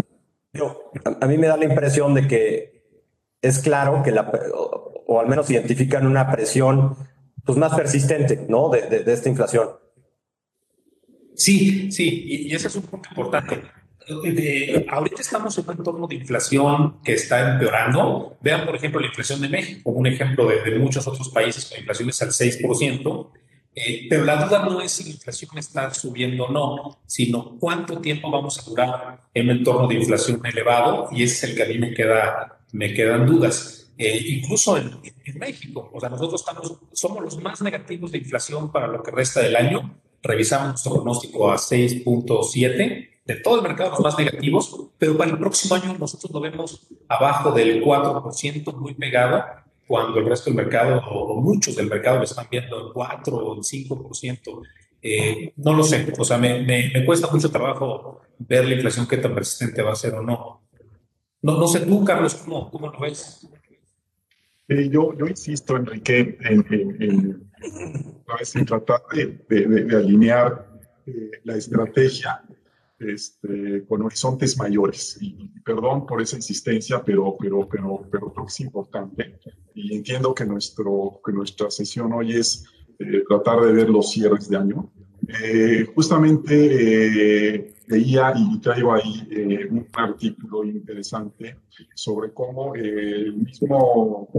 [0.53, 2.76] yo, a mí me da la impresión de que
[3.41, 6.95] es claro que la, o, al menos identifican una presión
[7.45, 8.69] pues, más persistente, ¿no?
[8.69, 9.69] De, de, esta inflación.
[11.35, 13.63] Sí, sí, y, ese es un punto importante.
[14.89, 18.37] ahorita estamos en un entorno de inflación que está empeorando.
[18.41, 21.79] Vean, por ejemplo, la inflación de México, un ejemplo de, de muchos otros países con
[21.79, 23.31] inflaciones al 6%.
[23.79, 28.01] Eh, pero la duda no es si la inflación está subiendo o no, sino cuánto
[28.01, 31.61] tiempo vamos a durar en un entorno de inflación elevado y ese es el que
[31.61, 33.91] a mí me queda me quedan dudas.
[33.97, 34.91] Eh, incluso en,
[35.39, 39.41] México, o sea, nosotros estamos, somos los más negativos de inflación para lo que resta
[39.41, 39.99] del año.
[40.21, 45.37] Revisamos nuestro pronóstico a 6.7 de todo el mercado, los más negativos, pero para el
[45.37, 49.43] próximo año nosotros lo vemos abajo del 4%, muy pegado,
[49.85, 53.55] cuando el resto del mercado, o, muchos del mercado, lo están viendo en 4 o
[53.55, 54.61] en 5%.
[55.01, 59.07] Eh, no lo sé, o sea, me, me, me, cuesta mucho trabajo ver la inflación
[59.07, 60.61] qué tan persistente va a ser o no.
[61.47, 63.47] No, no sé tú, Carlos, ¿cómo, cómo lo ves?
[64.67, 67.51] Eh, yo, yo insisto, Enrique, en, en, en,
[68.53, 70.67] en tratar de, de, de alinear
[71.05, 72.43] eh, la estrategia
[72.99, 75.17] este, con horizontes mayores.
[75.21, 79.39] Y, perdón por esa insistencia, pero, pero, pero, pero creo que es importante.
[79.73, 82.65] Y entiendo que, nuestro, que nuestra sesión hoy es
[82.99, 84.91] eh, tratar de ver los cierres de año.
[85.41, 91.57] Eh, justamente eh, leía y traigo ahí un artículo interesante
[91.95, 94.29] sobre cómo el mismo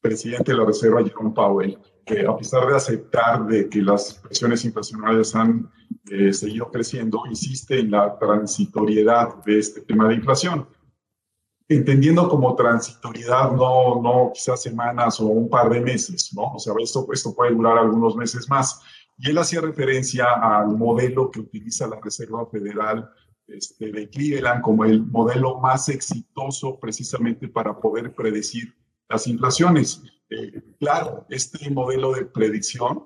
[0.00, 4.64] presidente de la Reserva, Jerome Powell, que a pesar de aceptar de que las presiones
[4.64, 5.70] inflacionarias han
[6.10, 10.66] eh, seguido creciendo, insiste en la transitoriedad de este tema de inflación.
[11.68, 16.54] Entendiendo como transitoriedad no, no quizás semanas o un par de meses, ¿no?
[16.54, 18.80] O sea, esto, esto puede durar algunos meses más.
[19.22, 23.10] Y él hacía referencia al modelo que utiliza la Reserva Federal
[23.46, 28.74] este, de Cleveland como el modelo más exitoso precisamente para poder predecir
[29.10, 30.02] las inflaciones.
[30.30, 33.04] Eh, claro, este modelo de predicción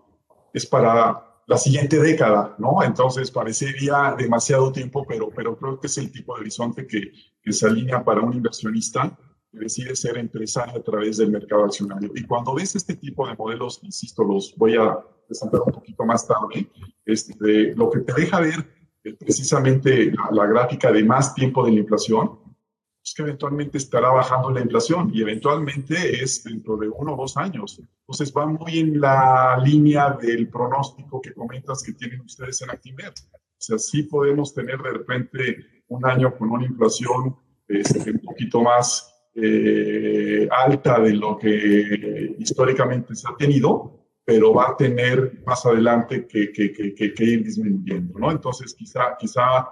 [0.53, 2.81] es para la siguiente década, ¿no?
[2.85, 7.11] Entonces parecería demasiado tiempo, pero, pero creo que es el tipo de horizonte que,
[7.43, 9.19] que se alinea para un inversionista
[9.51, 12.13] que decide ser empresario a través del mercado accionario.
[12.15, 14.97] Y cuando ves este tipo de modelos, insisto, los voy a
[15.27, 16.71] presentar un poquito más tarde,
[17.05, 18.67] este, lo que te deja ver
[19.03, 22.39] es precisamente la, la gráfica de más tiempo de la inflación,
[23.05, 27.37] es que eventualmente estará bajando la inflación y eventualmente es dentro de uno o dos
[27.37, 27.79] años.
[28.01, 33.11] Entonces va muy en la línea del pronóstico que comentas que tienen ustedes en Actimer.
[33.11, 37.37] O sea, sí podemos tener de repente un año con una inflación
[37.69, 44.71] este, un poquito más eh, alta de lo que históricamente se ha tenido, pero va
[44.71, 48.31] a tener más adelante que, que, que, que ir disminuyendo, ¿no?
[48.31, 49.69] Entonces quizá, quizá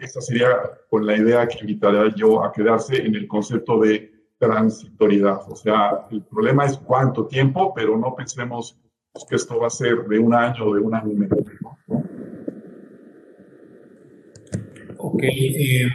[0.00, 0.48] esta sería
[0.88, 5.40] con la idea que invitaría yo a quedarse en el concepto de transitoriedad.
[5.48, 8.78] O sea, el problema es cuánto tiempo, pero no pensemos
[9.28, 11.36] que esto va a ser de un año o de un año y medio.
[14.98, 15.22] Ok.
[15.22, 15.86] Eh,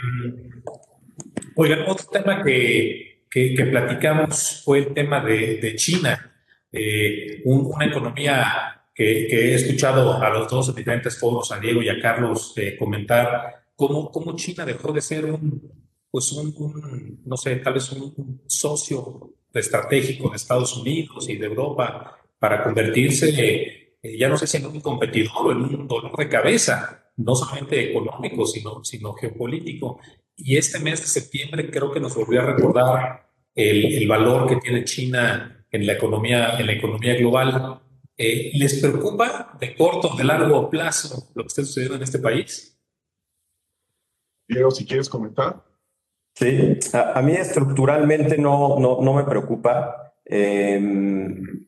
[1.56, 6.33] otro tema que, que, platicamos fue el tema de, de China,
[6.76, 12.00] eh, una economía que, he escuchado a los dos diferentes foros, a Diego y a
[12.00, 15.72] Carlos, eh, comentar cómo, cómo, China dejó de ser un,
[16.10, 22.18] pues un, no sé, tal vez un, socio estratégico de Estados Unidos y de Europa
[22.40, 23.30] para convertirse,
[24.02, 27.36] eh, ya no sé si en un competidor o en un dolor de cabeza, no
[27.36, 30.00] solamente económico, sino, sino geopolítico.
[30.36, 34.56] Y este mes de septiembre creo que nos volvió a recordar el, el valor que
[34.56, 37.82] tiene China en la economía, en la economía global
[38.16, 42.20] eh, ¿Les preocupa de corto o de largo plazo lo que está sucediendo en este
[42.20, 42.78] país?
[44.48, 45.64] Diego, si quieres comentar.
[46.36, 50.14] Sí, a, mí estructuralmente no, no, no me preocupa.
[50.26, 51.66] Em,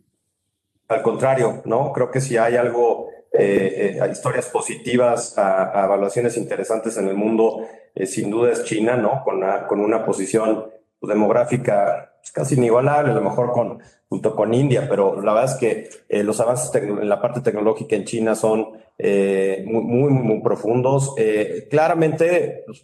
[0.88, 1.92] al contrario, ¿no?
[1.94, 7.68] Creo que si hay algo, eh, eh historias positivas, a, evaluaciones interesantes en el mundo,
[7.96, 9.24] eh, sin duda es China, ¿no?
[9.24, 14.54] Con una, con una posición demográfica pues, casi inigualable, a lo mejor con, junto con
[14.54, 18.36] India, pero la verdad es que eh, los avances en la parte tecnológica en China
[18.36, 21.14] son eh, muy, muy, muy, profundos.
[21.18, 22.84] Eh, claramente, pues,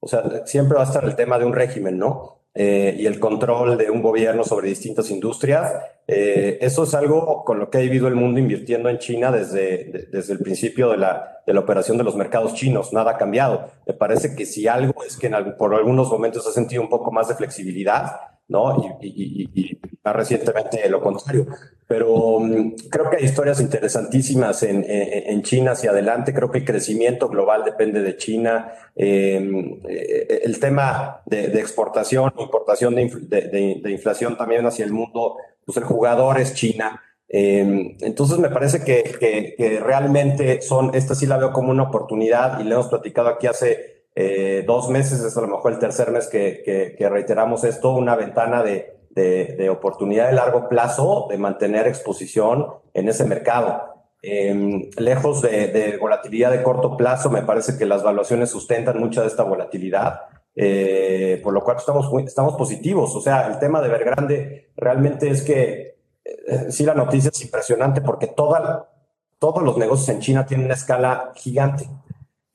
[0.00, 2.36] o sea, siempre va a estar el tema de un régimen, ¿no?
[2.52, 5.72] y el control de un gobierno sobre distintas industrias.
[6.08, 10.32] eso es algo con lo que ha vivido el mundo invirtiendo en China desde, desde
[10.32, 12.92] el principio de la, de la operación de los mercados chinos.
[12.92, 13.70] Nada ha cambiado.
[13.86, 17.12] Me parece que si algo es que en, por algunos momentos ha sentido un poco
[17.12, 18.16] más de flexibilidad,
[18.50, 18.98] ¿no?
[19.00, 21.46] Y, más recientemente lo contrario.
[21.86, 26.34] Pero mm, creo que hay historias interesantísimas en, en, China hacia adelante.
[26.34, 28.72] Creo que el crecimiento global depende de China.
[28.96, 35.76] Em, eh, el tema de, exportación, importación de, de, inflación también hacia el mundo, pues
[35.78, 37.00] el jugador es China.
[37.28, 42.58] Em, entonces me parece que, que, realmente son, esta sí la veo como una oportunidad
[42.60, 46.10] y le hemos platicado aquí hace eh, dos meses, es a lo mejor el tercer
[46.10, 46.62] mes que,
[46.98, 53.08] que, reiteramos esto, una ventana de, de, oportunidad de largo plazo de mantener exposición en
[53.08, 53.82] ese mercado.
[54.22, 59.28] Em, lejos de, volatilidad de corto plazo, me parece que las valuaciones sustentan mucha de
[59.28, 60.20] esta volatilidad,
[60.54, 63.14] eh, por lo cual estamos, estamos positivos.
[63.14, 68.00] O sea, el tema de Vergrande realmente es que eh, sí la noticia es impresionante
[68.00, 68.90] porque toda,
[69.38, 71.88] todos los negocios en China tienen una escala gigante.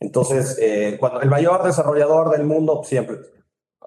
[0.05, 3.17] Entonces, eh, cuando el mayor desarrollador del mundo, siempre,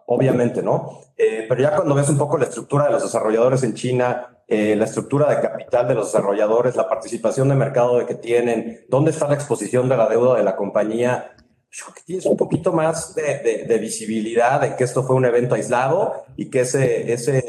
[0.06, 1.00] obviamente, ¿no?
[1.16, 4.74] Eh, pero ya cuando ves un poco la estructura de los desarrolladores en China, eh,
[4.74, 9.12] la estructura de capital de los desarrolladores, la participación de mercado de que tienen, dónde
[9.12, 11.36] está la exposición de la deuda de la compañía,
[11.70, 15.54] yo creo que tienes un poquito más de, visibilidad de que esto fue un evento
[15.54, 17.44] aislado y que ese, ese,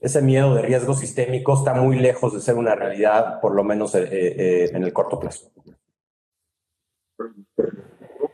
[0.00, 3.94] ese miedo de riesgo sistémico está muy lejos de ser una realidad, por lo menos
[3.96, 5.50] en el corto plazo.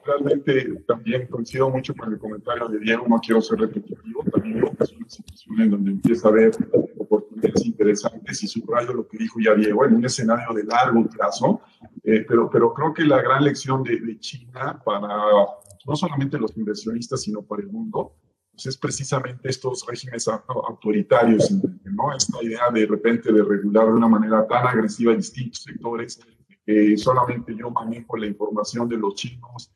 [0.04, 4.76] Realmente también coincido mucho con el comentario de Diego, no quiero ser repetitivo, también creo
[4.76, 6.52] que es una situación en donde empieza a haber
[6.98, 11.60] oportunidades interesantes y subrayo lo que dijo ya Diego, en un escenario de largo plazo,
[12.04, 15.08] eh, pero, pero creo que la gran lección de, de China para
[15.86, 18.16] no solamente los inversionistas, sino para el mundo,
[18.52, 21.50] pues es precisamente estos regímenes autoritarios,
[21.84, 22.14] ¿no?
[22.16, 26.20] Esta idea de, repente de regular de una manera tan agresiva distintos sectores,
[26.66, 29.70] que solamente yo manejo la información de los chinos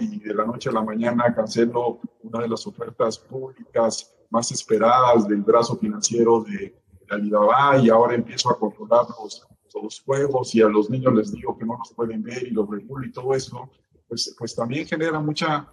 [0.00, 5.28] y de la noche a la mañana cancelo una de las ofertas públicas más esperadas
[5.28, 6.74] del brazo financiero de,
[7.10, 9.46] Alibaba y ahora empiezo a controlar los,
[9.82, 12.68] los juegos y a los niños les digo que no los pueden ver y los
[12.68, 13.70] regulo y todo eso,
[14.06, 15.66] pues, pues también genera mucha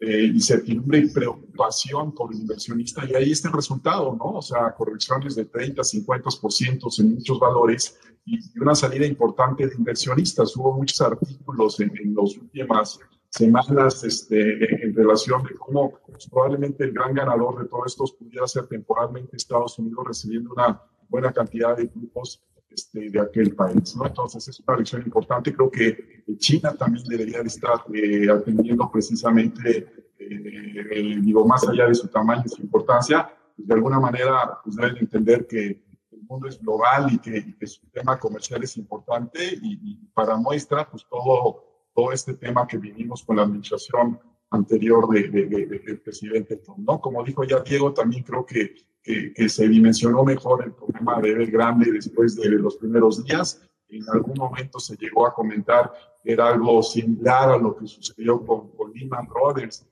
[0.00, 4.36] eh, incertidumbre y preocupación por el inversionista y ahí está el resultado, ¿no?
[4.36, 10.56] O sea, correcciones de 30, 50% en muchos valores y, una salida importante de inversionistas.
[10.56, 16.84] Hubo muchos artículos en, en las últimas semanas este, en relación de cómo pues, probablemente
[16.84, 21.76] el gran ganador de todos estos pudiera ser temporalmente Estados Unidos recibiendo una buena cantidad
[21.76, 23.96] de grupos este, de aquel país.
[23.96, 24.06] ¿no?
[24.06, 25.52] Entonces es una lección importante.
[25.52, 31.94] Creo que China también debería de estar eh, atendiendo precisamente, eh, digo, más allá de
[31.94, 36.48] su tamaño y su importancia, pues, de alguna manera pues deben entender que el mundo
[36.48, 41.06] es global y que, que su tema comercial es importante y, y, para muestra, pues
[41.08, 44.18] todo, todo este tema que vivimos con la administración
[44.50, 47.00] anterior del de, de, presidente Trump, ¿no?
[47.00, 51.90] Como dijo ya Diego, también creo que, que, se dimensionó mejor el problema de Grande
[51.92, 53.66] después de los primeros días.
[53.88, 58.44] En algún momento se llegó a comentar que era algo similar a lo que sucedió
[58.44, 59.86] con, con Lehman Brothers,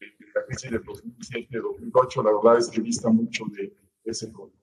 [0.00, 2.24] en la crisis de 2007-2008.
[2.24, 3.72] La verdad es que vista mucho de,
[4.04, 4.56] ese problema.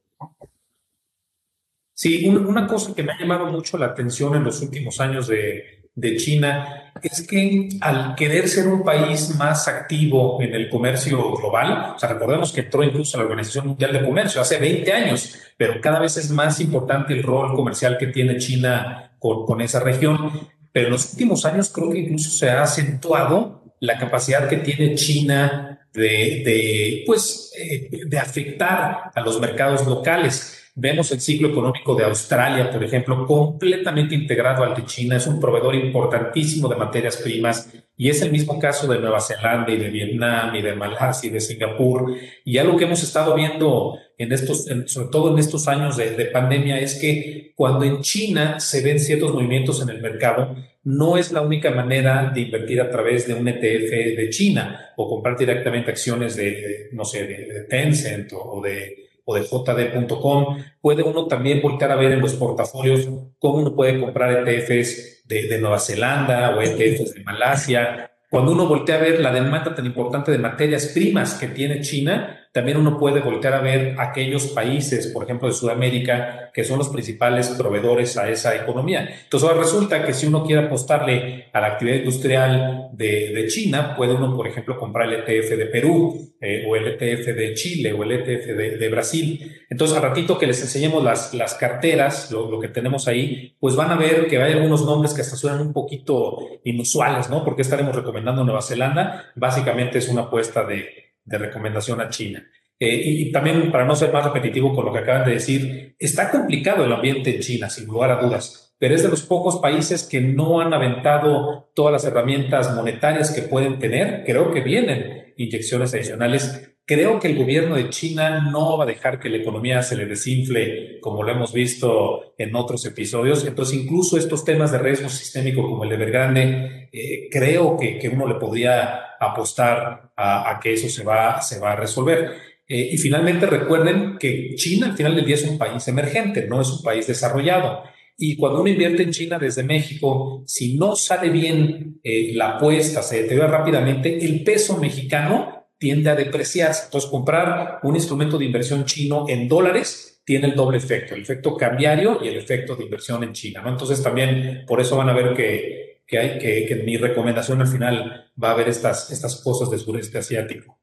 [1.94, 5.83] Sí, una cosa que me ha llamado mucho la atención en los últimos años de,
[5.96, 11.94] de China es que al querer ser un país más activo en el comercio global,
[11.96, 15.36] o sea, recordemos que entró incluso a la Organización Mundial de Comercio hace 20 años,
[15.58, 20.50] pero cada vez es más importante el rol comercial que tiene China con, esa región.
[20.72, 24.96] Pero en los últimos años creo que incluso se ha acentuado la capacidad que tiene
[24.96, 30.63] China de pues, eh, de afectar a los mercados locales.
[30.76, 35.18] Vemos el ciclo económico de Australia, por ejemplo, completamente integrado al de China.
[35.18, 39.72] Es un proveedor importantísimo de materias primas y es el mismo caso de Nueva Zelanda
[39.72, 42.16] y de Vietnam y de Malasia y de Singapur.
[42.44, 46.26] Y algo que hemos estado viendo en estos, sobre todo en estos años de, de
[46.26, 51.32] pandemia, es que cuando en China se ven ciertos movimientos en el mercado, no es
[51.32, 55.92] la única manera de invertir a través de un ETF de China o comprar directamente
[55.92, 61.62] acciones de, no sé, de, de Tencent o de o de jd.com, puede uno también
[61.62, 63.08] volver a ver en los portafolios
[63.40, 68.12] cómo uno puede comprar ETFs de, de Nueva Zelanda o ETFs de Malasia.
[68.30, 72.43] Cuando uno voltea a ver la demanda tan importante de materias primas que tiene China,
[72.54, 76.90] también uno puede voltear a ver aquellos países, por ejemplo, de Sudamérica, que son los
[76.90, 79.10] principales proveedores a esa economía.
[79.24, 83.96] Entonces, ahora resulta que si uno quiere apostarle a la actividad industrial de, de China,
[83.98, 87.92] puede uno, por ejemplo, comprar el ETF de Perú, eh, o el ETF de Chile,
[87.92, 89.64] o el ETF de, Brasil.
[89.68, 93.76] Entonces, al ratito que les enseñemos las, las carteras, lo, lo, que tenemos ahí, pues
[93.76, 97.44] van a ver que hay algunos nombres que hasta suenan un poquito inusuales, ¿no?
[97.44, 99.32] Porque estaremos recomendando Nueva Zelanda.
[99.36, 102.46] Básicamente es una apuesta de de recomendación a China.
[102.80, 106.30] Eh, y, también, para no ser más repetitivo con lo que acaban de decir, está
[106.30, 110.04] complicado el ambiente en China, sin lugar a dudas, pero es de los pocos países
[110.04, 114.24] que no han aventado todas las herramientas monetarias que pueden tener.
[114.26, 116.73] Creo que vienen inyecciones adicionales.
[116.86, 120.06] Creo que el gobierno de China no va a dejar que la economía se le
[120.06, 123.46] desinfle, como lo hemos visto en otros episodios.
[123.46, 128.10] Entonces, incluso estos temas de riesgo sistémico como el de Evergrande, eh, creo que, que
[128.10, 132.34] uno le podría apostar a, a, que eso se va, se va a resolver.
[132.68, 136.60] Eh, y finalmente recuerden que China al final del día es un país emergente, no
[136.60, 137.84] es un país desarrollado.
[138.18, 143.02] Y cuando uno invierte en China desde México, si no sale bien eh, la apuesta,
[143.02, 145.53] se deteriora rápidamente, el peso mexicano
[145.84, 146.86] tiende a depreciarse.
[146.86, 151.58] Entonces, comprar un instrumento de inversión chino en dólares tiene el doble efecto, el efecto
[151.58, 153.62] cambiario y el efecto de inversión en China.
[153.62, 153.70] ¿no?
[153.70, 157.68] Entonces, también por eso van a ver que que, hay, que, que mi recomendación al
[157.68, 160.80] final va a haber estas, estas cosas del sureste asiático.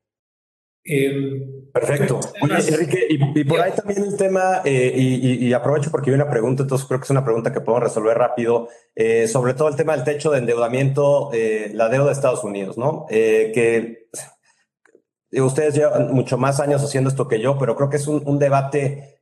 [0.82, 1.12] Eh,
[1.72, 2.18] Perfecto.
[2.42, 6.14] Oye, Enrique, y, y, por ahí también el tema, eh, y, y, aprovecho porque vi
[6.14, 9.68] una pregunta, entonces creo que es una pregunta que podemos resolver rápido, eh, sobre todo
[9.68, 13.06] el tema del techo de endeudamiento, eh, la deuda de Estados Unidos, ¿no?
[13.08, 14.08] Que
[15.32, 19.20] ustedes llevan mucho más años haciendo esto que yo, pero creo que es un, debate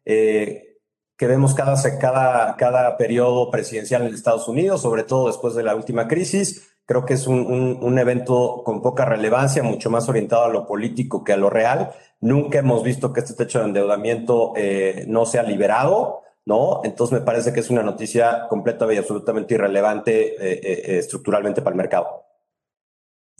[1.19, 5.75] que vemos cada, cada, cada periodo presidencial en Estados Unidos, sobre todo después de la
[5.75, 6.77] última crisis.
[6.87, 11.25] Creo que es un, un, evento con poca relevancia, mucho más orientado a lo político
[11.25, 11.91] que a lo real.
[12.21, 16.81] Nunca hemos visto que este techo de endeudamiento eh, no sea liberado, ¿no?
[16.85, 21.75] Entonces me parece que es una noticia completamente y absolutamente irrelevante eh, eh, estructuralmente para
[21.75, 22.28] el mercado.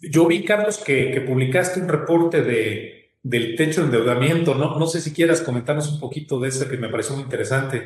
[0.01, 4.55] Yo vi, Carlos, que, que publicaste un reporte de, del techo de endeudamiento.
[4.55, 7.85] No, no sé si quieras comentarnos un poquito de eso que me pareció muy interesante.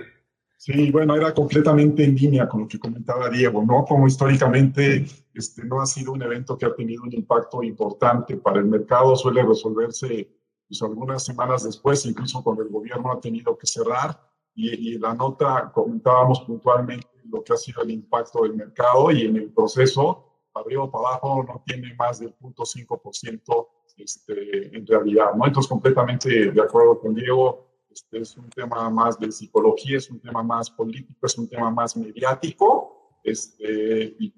[0.57, 3.85] Sí, bueno, era completamente en línea con lo que comentaba Diego, ¿no?
[3.85, 5.05] Como históricamente
[5.35, 9.17] este, no ha sido un evento que ha tenido un impacto importante para el mercado,
[9.17, 10.31] suele resolverse
[10.69, 14.21] pues, algunas semanas después, incluso cuando el gobierno ha tenido que cerrar.
[14.55, 19.23] Y, y la nota comentábamos puntualmente lo que ha sido el impacto del mercado y
[19.23, 25.35] en el proceso, arriba o para abajo, no tiene más del 0.5% este, en realidad,
[25.35, 25.47] ¿no?
[25.47, 30.21] Entonces, completamente de acuerdo con Diego, este es un tema más de psicología, es un
[30.21, 34.35] tema más político, es un tema más mediático, este, y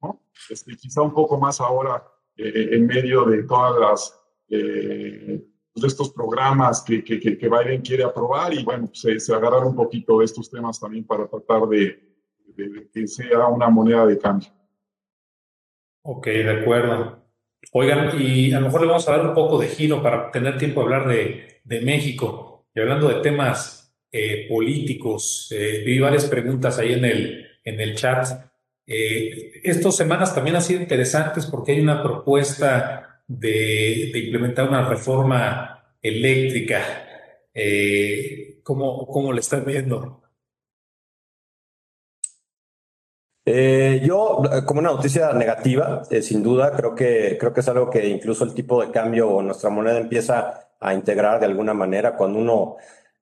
[0.00, 0.22] ¿no?
[0.48, 2.04] Este, quizá un poco más ahora
[2.36, 5.44] eh, en medio de todas las, eh,
[5.74, 9.74] de estos programas que, que, que, Biden quiere aprobar y bueno, se, se agarrar un
[9.74, 14.18] poquito de estos temas también para tratar de, de, de que sea una moneda de
[14.18, 14.48] cambio.
[16.02, 17.22] Ok, de acuerdo.
[17.72, 20.58] Oigan, y a lo mejor le vamos a dar un poco de giro para tener
[20.58, 22.66] tiempo de hablar de, de México.
[22.74, 27.94] Y hablando de temas eh, políticos, eh, vi varias preguntas ahí en el, en el
[27.94, 28.26] chat.
[28.86, 34.88] Eh, estas semanas también han sido interesantes porque hay una propuesta de, de implementar una
[34.88, 36.82] reforma eléctrica.
[38.62, 40.21] ¿cómo, ¿Cómo le están viendo?
[43.44, 47.68] Eh, yo, eh, como una noticia negativa, eh, sin duda, creo que, creo que es
[47.68, 51.74] algo que incluso el tipo de cambio o nuestra moneda empieza a integrar de alguna
[51.74, 52.76] manera cuando uno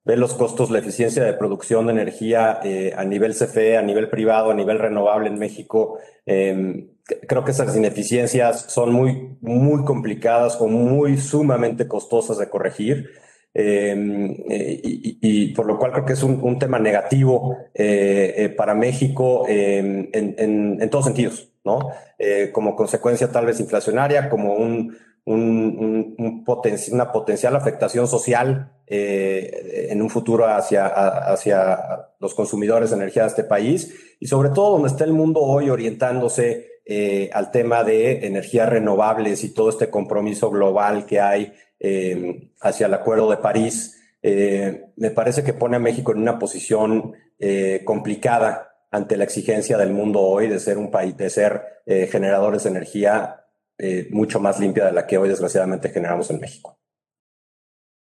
[0.04, 2.60] ve los costos, la eficiencia de producción de energía
[2.96, 5.98] a nivel CFE, a nivel privado, a nivel renovable en México.
[6.26, 6.90] Em,
[7.28, 13.10] creo que esas ineficiencias son muy, muy complicadas o muy sumamente costosas de corregir.
[13.52, 18.74] Em, eh, y, por lo cual creo que es un, tema negativo eh, eh, para
[18.74, 21.90] México em, en, todos sentidos, ¿no?
[22.52, 30.86] como consecuencia tal vez inflacionaria, como un, una potencial afectación social en un futuro hacia,
[30.86, 35.40] hacia los consumidores de energía de este país y sobre todo donde está el mundo
[35.40, 36.68] hoy orientándose
[37.32, 42.94] al tema de energías renovables y todo este compromiso global que hay eh, hacia el
[42.94, 48.68] Acuerdo de París, eh, me parece que pone a México en una posición eh, complicada
[48.90, 51.62] ante la exigencia del mundo hoy de ser un país, de ser
[52.10, 53.36] generadores de energía
[54.10, 56.78] mucho más limpia de la que hoy desgraciadamente generamos en México.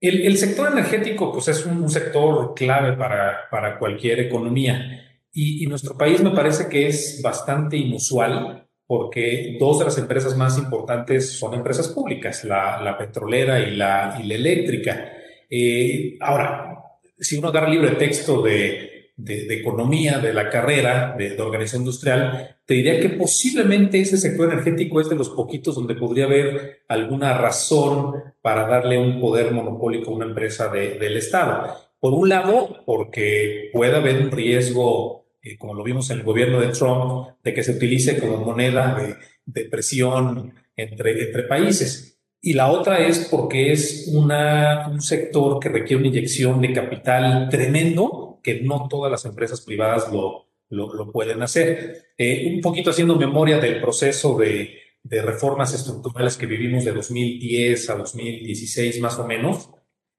[0.02, 5.06] El, sector energético pues es un, sector clave para, para cualquier economía
[5.38, 10.58] y, nuestro país me parece que es bastante inusual porque dos de las empresas más
[10.58, 15.12] importantes son empresas públicas, la, petrolera y la, y la eléctrica.
[15.50, 16.84] Eh, ahora,
[17.18, 21.42] si uno agarra el libro de texto de, de, economía de la carrera de, de,
[21.42, 26.26] organización industrial, te diría que posiblemente ese sector energético es de los poquitos donde podría
[26.26, 31.76] haber alguna razón para darle un poder monopólico a una empresa del Estado.
[32.00, 36.60] Por un lado, porque puede haber un riesgo eh, como lo vimos en el gobierno
[36.60, 38.98] de Trump, de que se utilice como moneda
[39.46, 42.20] de, presión entre, entre países.
[42.42, 47.48] Y la otra es porque es una, un sector que requiere una inyección de capital
[47.50, 52.08] tremendo, que no todas las empresas privadas lo, lo, pueden hacer.
[52.18, 57.90] Eh, un poquito haciendo memoria del proceso de, de reformas estructurales que vivimos de 2010
[57.92, 59.70] a 2016 más o menos,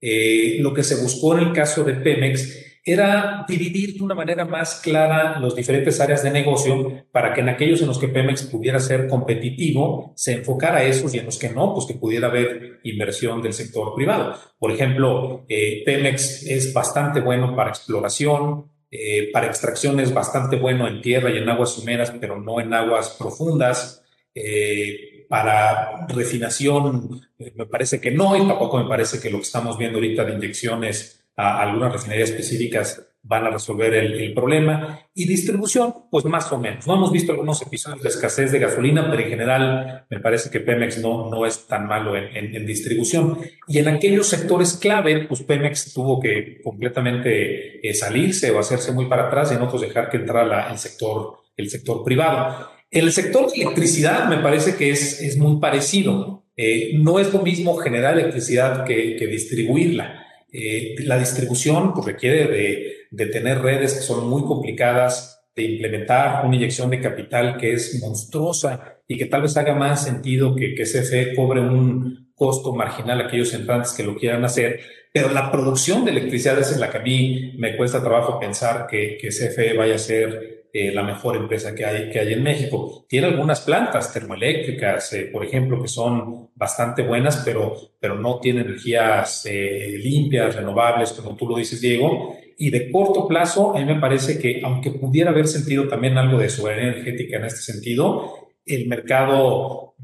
[0.01, 4.45] eh, lo que se buscó en el caso de Pemex era dividir de una manera
[4.45, 8.45] más clara los diferentes áreas de negocio para que en aquellos en los que Pemex
[8.45, 12.29] pudiera ser competitivo, se enfocara a esos y en los que no, pues que pudiera
[12.29, 14.39] haber inversión del sector privado.
[14.61, 20.87] Por ejemplo, eh, Pemex es bastante bueno para exploración, eh, para extracción es bastante bueno
[20.87, 24.05] en tierra y en aguas humeras, pero no en aguas profundas.
[24.33, 29.77] Eh, para refinación, me parece que no, y tampoco me parece que lo que estamos
[29.77, 35.01] viendo ahorita de inyecciones a algunas refinerías específicas van a resolver el, problema.
[35.15, 36.87] Y distribución, pues más o menos.
[36.87, 40.61] No hemos visto algunos episodios de escasez de gasolina, pero en general me parece que
[40.61, 43.39] Pemex no, no es tan malo en, en, distribución.
[43.67, 49.07] Y en aquellos sectores clave, pues Pemex tuvo que completamente eh, salirse o hacerse muy
[49.07, 52.71] para atrás y en otros dejar que entrara el, sector, el sector privado.
[52.91, 56.45] El sector de electricidad me parece que es, es muy parecido.
[56.57, 60.26] Eh, no es lo mismo generar electricidad que, que distribuirla.
[60.59, 66.57] Eh, la distribución pues, requiere de, tener redes que son muy complicadas, de implementar una
[66.57, 70.85] inyección de capital que es monstruosa y que tal vez haga más sentido que, que
[70.85, 74.81] CFE cobre un costo marginal a aquellos entrantes que lo quieran hacer,
[75.13, 79.19] pero la producción de electricidad es la que a mí me cuesta trabajo pensar que,
[79.21, 83.07] que CFE vaya a ser eh, la mejor empresa que hay, que hay en México.
[83.09, 88.61] Tiene algunas plantas termoeléctricas, eh, por ejemplo, que son bastante buenas, pero, pero no tiene
[88.61, 92.37] energías eh, limpias, renovables, como tú lo dices, Diego.
[92.59, 96.37] Y de corto plazo, a mí me parece que, aunque pudiera haber sentido también algo
[96.37, 99.95] de soberanía energética en este sentido, el mercado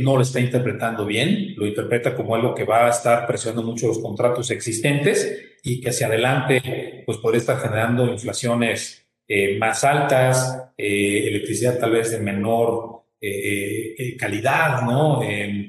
[0.00, 3.88] no lo está interpretando bien, lo interpreta como algo que va a estar presionando mucho
[3.88, 10.70] los contratos existentes y que hacia adelante pues podría estar generando inflaciones eh, más altas,
[10.78, 15.22] eh, electricidad tal vez de menor eh, calidad, ¿no?
[15.22, 15.68] Em,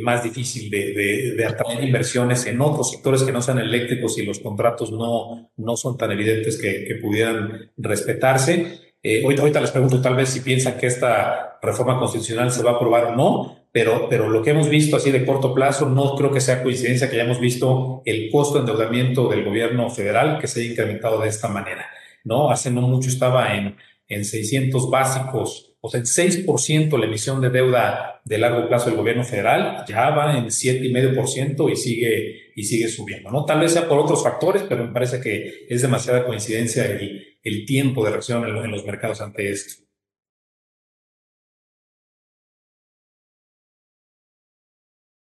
[0.00, 4.90] más difícil de, atraer inversiones en otros sectores que no sean eléctricos y los contratos
[4.90, 8.94] no, no son tan evidentes que, pudieran respetarse.
[9.22, 12.74] ahorita, ahorita, les pregunto tal vez si piensan que esta reforma constitucional se va a
[12.76, 16.30] aprobar o no, pero, pero lo que hemos visto así de corto plazo no creo
[16.30, 20.62] que sea coincidencia que hayamos visto el costo de endeudamiento del gobierno federal que se
[20.62, 21.86] ha incrementado de esta manera.
[22.26, 22.50] ¿No?
[22.50, 23.76] Hace no mucho estaba en,
[24.08, 28.98] en 600 básicos, o sea, en 6% la emisión de deuda de largo plazo del
[28.98, 33.44] gobierno federal, ya va en 7,5% y sigue, y sigue subiendo, ¿no?
[33.44, 37.64] Tal vez sea por otros factores, pero me parece que es demasiada coincidencia el, el
[37.64, 39.84] tiempo de reacción en, los mercados ante esto.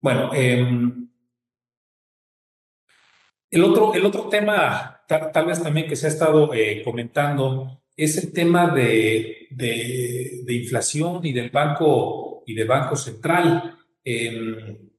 [0.01, 0.65] Bueno, eh,
[3.51, 4.92] el otro, el otro tema,
[5.31, 11.25] tal, vez también que se ha estado eh, comentando, es el tema de, de, inflación
[11.25, 13.77] y del banco y banco central.
[14.03, 14.89] Em,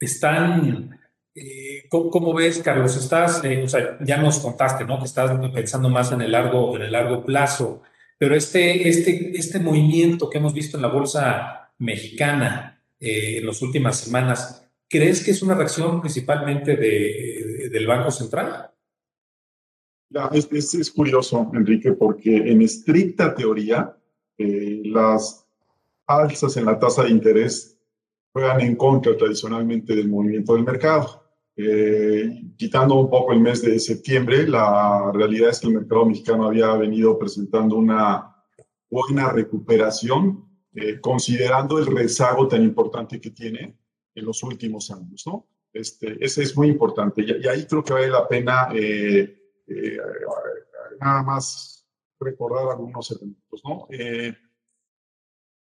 [0.00, 0.98] están,
[1.34, 2.96] eh, ¿cómo, ves, Carlos?
[2.96, 3.66] Estás, eh,
[4.00, 4.98] ya nos contaste, ¿no?
[4.98, 7.82] Que estás pensando más en el largo, en el largo plazo,
[8.18, 14.00] pero este, este, este movimiento que hemos visto en la bolsa mexicana en las últimas
[14.00, 18.70] semanas, ¿crees que es una reacción principalmente de, del Banco Central.
[20.32, 23.96] Es, es, curioso, Enrique, porque en estricta teoría,
[24.36, 25.46] eh, las
[26.06, 27.78] alzas en la tasa de interés
[28.32, 31.24] juegan en contra tradicionalmente del movimiento del mercado.
[31.56, 36.46] Eh, quitando un poco el mes de septiembre, la realidad es que el mercado mexicano
[36.46, 38.32] había venido presentando una
[38.88, 40.44] buena recuperación,
[40.74, 43.76] eh, considerando el rezago tan importante que tiene
[44.14, 45.48] en los últimos años, ¿no?
[45.72, 47.22] Este, ese es muy importante.
[47.22, 49.37] Y, ahí creo que vale la pena eh,
[49.68, 49.98] eh,
[51.00, 51.86] nada más
[52.20, 53.62] recordar algunos elementos.
[53.64, 53.86] ¿no?
[53.90, 54.34] Eh,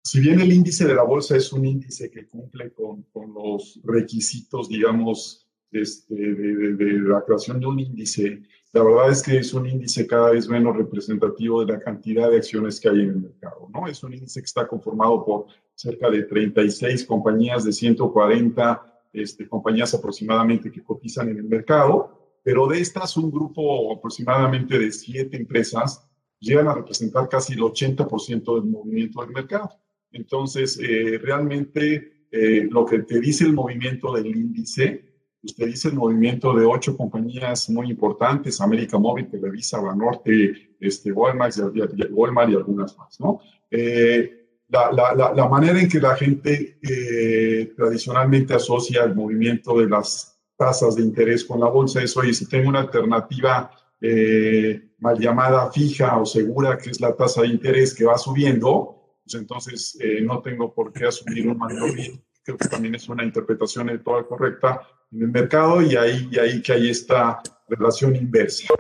[0.04, 3.80] si bien el índice de la bolsa es un índice que cumple con, con los
[3.84, 9.54] requisitos, digamos, este, de, de, la creación de un índice, la verdad es que es
[9.54, 13.16] un índice cada vez menos representativo de la cantidad de acciones que hay en el
[13.18, 13.70] mercado.
[13.74, 13.88] ¿no?
[13.88, 19.94] Es un índice que está conformado por cerca de 36 compañías de 140 este, compañías
[19.94, 26.08] aproximadamente que cotizan en el mercado, pero de estas un grupo aproximadamente de siete empresas
[26.40, 29.72] llegan a representar casi el 80% del movimiento del mercado.
[30.12, 35.06] Entonces, eh, realmente eh, lo que te dice el movimiento del índice,
[35.42, 41.12] usted pues dice el movimiento de ocho compañías muy importantes, América Móvil, Televisa, Banorte, este,
[41.12, 43.40] Walmart, y, Walmart y algunas más, ¿no?
[43.72, 49.90] Eh, la, la, la, manera en que la gente eh, tradicionalmente asocia el movimiento de
[49.90, 55.20] las tasas de interés con la bolsa es, oye, si tengo una alternativa eh, mal
[55.20, 59.98] llamada fija o segura, que es la tasa de interés que va subiendo, pues entonces
[60.00, 62.22] eh, no tengo por qué asumir un mayor riesgo.
[62.44, 64.82] Creo que también es una interpretación toda correcta
[65.12, 68.74] en el mercado y ahí, y ahí que hay esta relación inversa.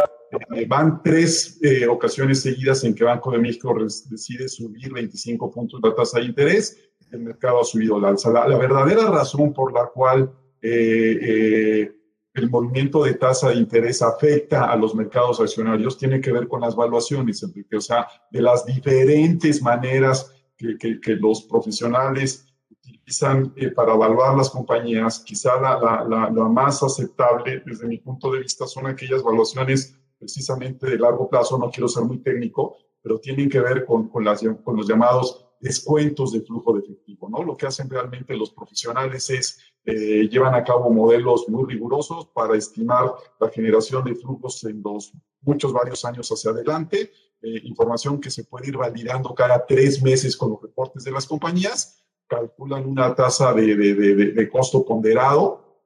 [0.55, 3.75] Eh, van tres eh, ocasiones seguidas en que Banco de México
[4.09, 6.77] decide subir 25 puntos la tasa de interés,
[7.11, 8.31] el mercado ha subido la alza.
[8.31, 10.31] La, verdadera razón por la cual
[10.67, 11.91] eh,
[12.33, 16.61] el movimiento de tasa de interés afecta a los mercados accionarios tiene que ver con
[16.61, 23.93] las valuaciones, Enrique, o sea, de las diferentes maneras que, que, los profesionales utilizan para
[23.93, 28.87] evaluar las compañías, quizá la, la, la, más aceptable desde mi punto de vista son
[28.87, 33.85] aquellas valuaciones precisamente de largo plazo, no quiero ser muy técnico, pero tienen que ver
[33.85, 37.41] con, con, las, con los llamados descuentos de flujo de efectivo, ¿no?
[37.43, 42.55] Lo que hacen realmente los profesionales es eh, llevan a cabo modelos muy rigurosos para
[42.55, 45.11] estimar la generación de flujos en los
[45.41, 47.11] muchos varios años hacia adelante,
[47.41, 51.25] eh, información que se puede ir validando cada tres meses con los reportes de las
[51.25, 55.81] compañías, calculan una tasa de, de, de, de costo ponderado,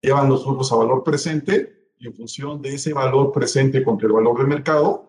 [0.00, 4.12] llevan los flujos a valor presente y en función de ese valor presente contra el
[4.12, 5.05] valor de mercado,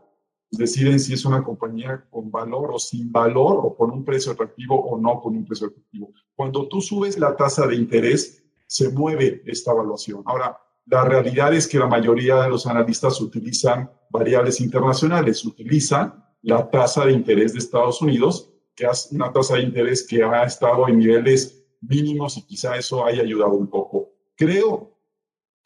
[0.52, 4.80] deciden si es una compañía con valor o sin valor o con un precio atractivo
[4.80, 6.12] o no con un precio atractivo.
[6.36, 10.24] Cuando tú subes la tasa de interés, se mueve esta evaluación.
[10.26, 16.70] Ahora, la realidad es que la mayoría de los analistas utilizan variables internacionales, utilizan la
[16.70, 20.88] tasa de interés de Estados Unidos, que es una tasa de interés que ha estado
[20.88, 24.12] en niveles mínimos y quizá eso haya ayudado un poco.
[24.36, 24.97] Creo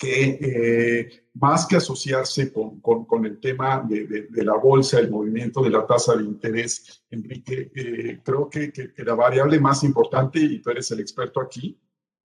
[0.01, 5.61] que eh, más que asociarse con, con, el tema de, de, la bolsa, el movimiento
[5.61, 10.59] de la tasa de interés, Enrique, eh, creo que, que, la variable más importante, y
[10.59, 11.79] tú eres el experto aquí,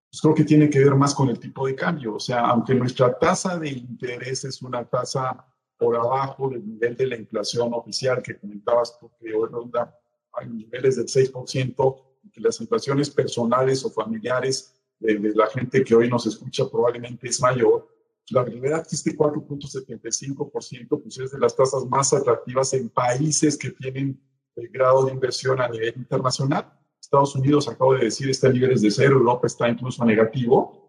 [0.09, 2.15] pues creo que tiene que ver más con el tipo de cambio.
[2.15, 5.45] O sea, aunque nuestra tasa de interés es una tasa
[5.77, 9.95] por abajo del nivel de la inflación oficial que comentabas tú, que hoy ronda
[10.33, 12.03] a niveles del 6%,
[12.33, 17.41] que las inflaciones personales o familiares de, la gente que hoy nos escucha probablemente es
[17.41, 17.87] mayor,
[18.29, 23.57] la realidad es que este 4.75% pues es de las tasas más atractivas en países
[23.57, 24.19] que tienen
[24.55, 26.73] el grado de inversión a nivel internacional.
[26.99, 30.87] Estados Unidos, acabo de decir, está en niveles de cero, Europa está incluso negativo,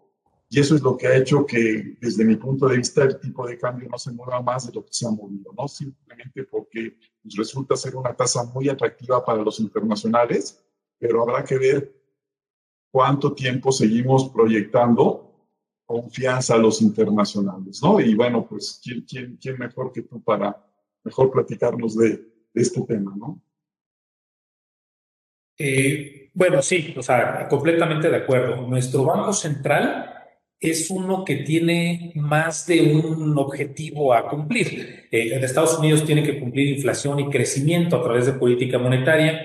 [0.51, 3.47] y eso es lo que ha hecho que, desde mi punto de vista, el tipo
[3.47, 5.67] de cambio no se mueva más de lo que se ha movido, ¿no?
[5.67, 10.59] Simplemente porque pues, resulta ser una tasa muy atractiva para los internacionales,
[10.97, 11.98] pero habrá que ver
[12.91, 15.29] cuánto tiempo seguimos proyectando
[15.85, 17.99] confianza a los internacionales, ¿no?
[17.99, 20.55] Y bueno, pues, ¿quién, mejor que tú para
[21.03, 23.41] mejor platicarnos de, este tema, ¿no?
[25.57, 28.67] Eh, bueno, sí, o sea, completamente de acuerdo.
[28.67, 30.13] Nuestro Banco Central
[30.59, 35.07] es uno que tiene más de un objetivo a cumplir.
[35.09, 39.41] Eh, en Estados Unidos tiene que cumplir inflación y crecimiento a través de política monetaria.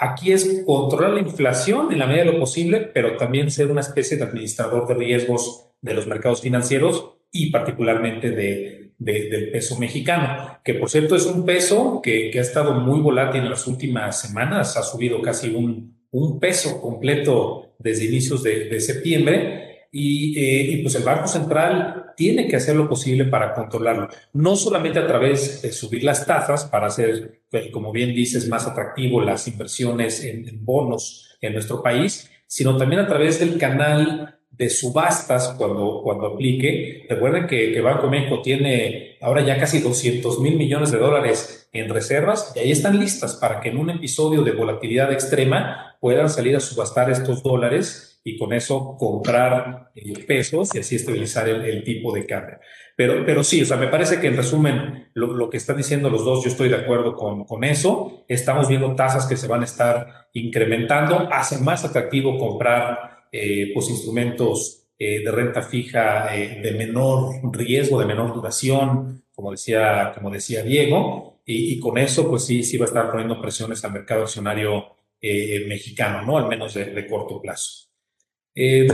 [0.00, 3.80] Aquí es controlar la inflación en la medida de lo posible, pero también ser una
[3.80, 10.58] especie de administrador de riesgos de los mercados financieros y particularmente de, del peso mexicano,
[10.64, 14.76] que por cierto es un peso que, ha estado muy volátil en las últimas semanas,
[14.76, 20.94] ha subido casi un, un peso completo desde inicios de, de septiembre y, eh, pues
[20.96, 25.72] el Banco Central tiene que hacer lo posible para controlarlo, no solamente a través de
[25.72, 31.36] subir las tasas para hacer, pues, como bien dices, más atractivo las inversiones en, bonos
[31.40, 37.06] en nuestro país, sino también a través del canal de subastas cuando, cuando aplique.
[37.08, 41.88] Recuerden que, que Banco México tiene ahora ya casi 200 mil millones de dólares en
[41.88, 46.56] reservas y ahí están listas para que en un episodio de volatilidad extrema puedan salir
[46.56, 52.12] a subastar estos dólares y con eso comprar eh, pesos y así estabilizar el, tipo
[52.12, 52.58] de cambio.
[52.96, 56.10] Pero, pero sí, o sea, me parece que en resumen lo, lo, que están diciendo
[56.10, 58.24] los dos, yo estoy de acuerdo con, con eso.
[58.28, 61.28] Estamos viendo tasas que se van a estar incrementando.
[61.32, 68.06] Hace más atractivo comprar eh, pues instrumentos eh, de renta fija de menor riesgo, de
[68.06, 71.40] menor duración, como decía, como decía Diego.
[71.46, 74.96] Y, y, con eso, pues sí, sí va a estar poniendo presiones al mercado accionario
[75.20, 76.36] mexicano, ¿no?
[76.36, 77.87] Al menos de, de corto plazo.
[78.60, 78.88] Eh,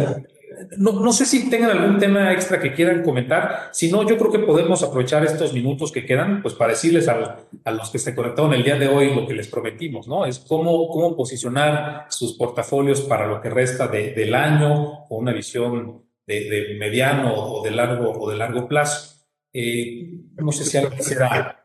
[0.76, 3.70] no, no, sé si tengan algún tema extra que quieran comentar.
[3.72, 7.46] Si no, yo creo que podemos aprovechar estos minutos que quedan, pues para decirles a,
[7.64, 10.26] a los que se conectaron el día de hoy lo que les prometimos, ¿no?
[10.26, 15.32] Es cómo, cómo posicionar sus portafolios para lo que resta de, del año o una
[15.32, 19.24] visión de, de, mediano o de largo o de largo plazo.
[19.50, 21.58] Eh, no sé si algo quisiera.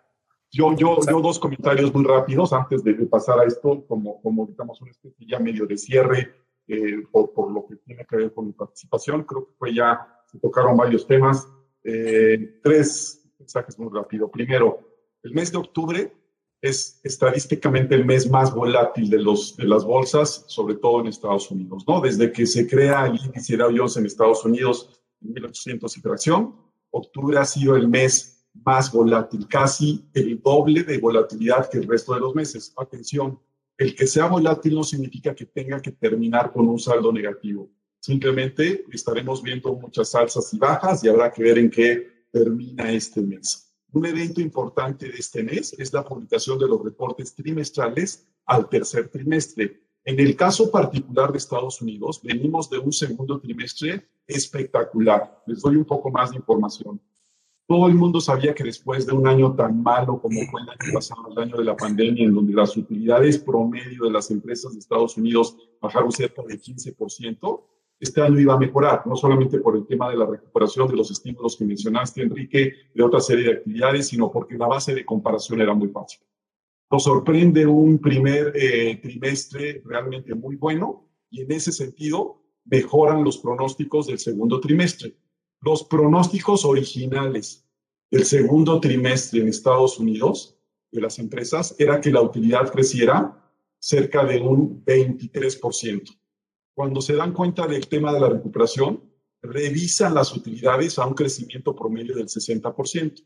[0.52, 4.82] Yo, yo, yo dos comentarios muy rápidos antes de, pasar a esto, como, como digamos,
[4.82, 6.32] una especie ya medio de cierre
[6.70, 9.24] eh, por, lo que tiene que ver con mi participación.
[9.24, 11.48] Creo que fue ya, se tocaron varios temas.
[11.84, 14.30] Eh, tres mensajes muy rápido.
[14.30, 14.80] Primero,
[15.24, 16.14] el mes de octubre
[16.62, 21.50] es estadísticamente el mes más volátil de, los, de las bolsas, sobre todo en Estados
[21.50, 21.86] Unidos.
[21.88, 22.02] ¿no?
[22.02, 26.56] Desde que se crea el índice Dow Jones en Estados Unidos en 1800 y fracción,
[26.92, 32.14] octubre ha sido el mes más volátil, casi el doble de volatilidad que el resto
[32.14, 32.74] de los meses.
[32.78, 33.40] Atención,
[33.80, 37.72] el que sea volátil no significa que tenga que terminar con un saldo negativo.
[37.98, 43.22] Simplemente estaremos viendo muchas alzas y bajas y habrá que ver en qué termina este
[43.22, 43.74] mes.
[43.94, 49.08] Un evento importante de este mes es la publicación de los reportes trimestrales al tercer
[49.08, 49.82] trimestre.
[50.04, 55.42] En el caso particular de Estados Unidos, venimos de un segundo trimestre espectacular.
[55.48, 57.00] Les doy un poco más de información.
[57.70, 60.92] Todo el mundo sabía que después de un año tan malo como fue el año
[60.92, 64.80] pasado, el año de la pandemia, en donde las utilidades promedio de las empresas de
[64.80, 67.64] Estados Unidos bajaron cerca de 15%,
[68.00, 71.12] este año iba a mejorar, no solamente por el tema de la recuperación de los
[71.12, 75.62] estímulos que mencionaste, Enrique, de otra serie de actividades, sino porque la base de comparación
[75.62, 76.22] era muy fácil.
[76.90, 83.38] Nos sorprende un primer eh, trimestre realmente muy bueno y en ese sentido mejoran los
[83.38, 85.16] pronósticos del segundo trimestre
[85.62, 87.66] Los pronósticos originales
[88.10, 90.58] del segundo trimestre en Estados Unidos
[90.92, 93.36] de las empresas era que la utilidad creciera
[93.78, 96.18] cerca de un 23%.
[96.74, 99.04] Cuando se dan cuenta del tema de la recuperación,
[99.42, 103.24] revisan las utilidades a un crecimiento promedio del 60%.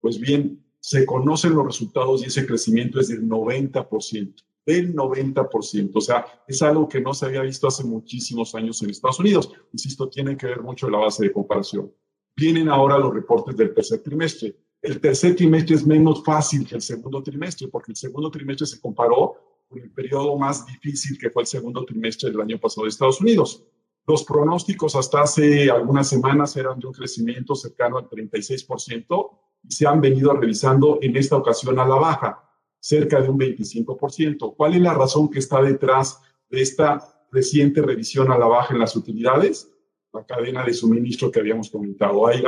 [0.00, 4.34] Pues bien, se conocen los resultados y ese crecimiento es del 90%,
[4.66, 5.90] del 90%.
[5.94, 9.50] O sea, es algo que no se había visto hace muchísimos años en Estados Unidos.
[9.72, 11.92] Insisto, tiene que ver mucho la base de comparación.
[12.36, 14.56] Vienen ahora los reportes del tercer trimestre.
[14.82, 18.80] El tercer trimestre es menos fácil que el segundo trimestre, porque el segundo trimestre se
[18.80, 19.34] comparó
[19.68, 23.20] con el periodo más difícil que fue el segundo trimestre del año pasado de Estados
[23.20, 23.64] Unidos.
[24.06, 29.30] Los pronósticos hasta hace algunas semanas eran de un crecimiento cercano al 36%
[29.62, 32.43] y se han venido revisando en esta ocasión a la baja,
[32.84, 34.54] cerca de un 25%.
[34.54, 36.20] ¿Cuál es la razón que está detrás
[36.50, 39.70] de esta reciente revisión a la baja en las utilidades?
[40.12, 42.26] La cadena de suministro que habíamos comentado.
[42.26, 42.42] Hay,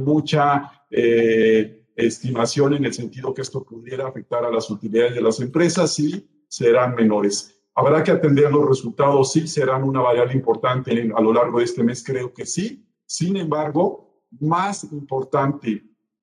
[0.00, 5.40] mucha eh, estimación en el sentido que esto pudiera afectar a las utilidades de las
[5.40, 7.52] empresas y serán menores.
[7.74, 11.82] Habrá que atender los resultados, sí, serán una variable importante a lo largo de este
[11.82, 12.86] mes, creo que sí.
[13.04, 15.82] Sin embargo, más importante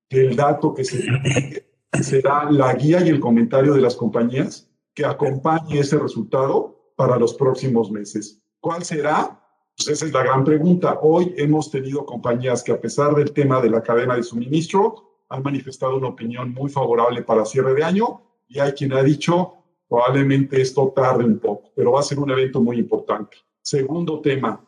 [0.09, 1.62] el dato que se
[2.01, 7.33] será la guía y el comentario de las compañías que acompañe ese resultado para los
[7.33, 8.41] próximos meses.
[8.59, 9.39] ¿Cuál será?
[9.75, 10.99] Pues esa es la gran pregunta.
[11.01, 15.43] Hoy hemos tenido compañías que a pesar del tema de la cadena de suministro han
[15.43, 19.53] manifestado una opinión muy favorable para cierre de año y hay quien ha dicho
[19.89, 23.37] probablemente esto tarde un poco, pero va a ser un evento muy importante.
[23.61, 24.63] Segundo tema,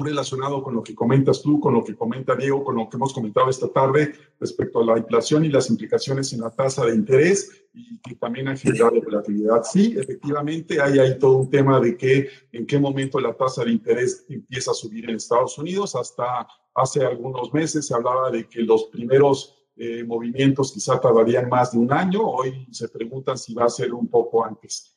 [0.00, 2.96] muy relacionado con lo que comentas tú, con lo que comenta Diego, con lo que
[2.96, 6.94] hemos comentado esta tarde respecto a la inflación y las implicaciones en la tasa de
[6.94, 9.62] interés y que también ha generado volatilidad.
[9.62, 13.72] Sí, efectivamente, hay ahí todo un tema de que en qué momento la tasa de
[13.72, 15.94] interés empieza a subir en Estados Unidos.
[15.94, 21.72] Hasta hace algunos meses se hablaba de que los primeros eh, movimientos quizá tardarían más
[21.72, 22.22] de un año.
[22.22, 24.96] Hoy se preguntan si va a ser un poco antes.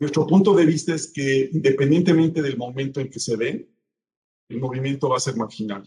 [0.00, 3.71] Nuestro punto de vista es que independientemente del momento en que se den,
[4.52, 5.84] el movimiento va a ser marginal,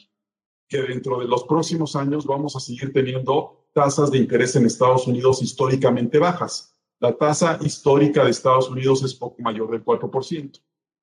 [0.68, 5.08] que dentro de los próximos años vamos a seguir teniendo tasas de interés en Estados
[5.08, 6.74] Unidos históricamente bajas.
[7.00, 10.62] La tasa histórica de Estados Unidos es poco mayor del 4%.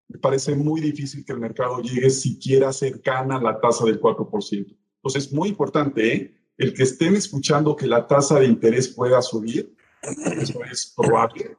[0.09, 4.77] Me parece muy difícil que el mercado llegue siquiera cercana a la tasa del 4%.
[4.97, 6.35] Entonces, es muy importante, ¿eh?
[6.57, 11.57] el que estén escuchando que la tasa de interés pueda subir, eso es probable,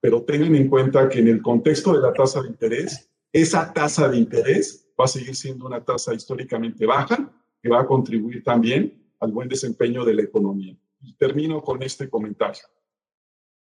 [0.00, 4.08] pero tengan en cuenta que en el contexto de la tasa de interés, esa tasa
[4.08, 7.30] de interés va a seguir siendo una tasa históricamente baja,
[7.62, 10.76] que va a contribuir también al buen desempeño de la economía.
[11.02, 12.62] Y termino con este comentario.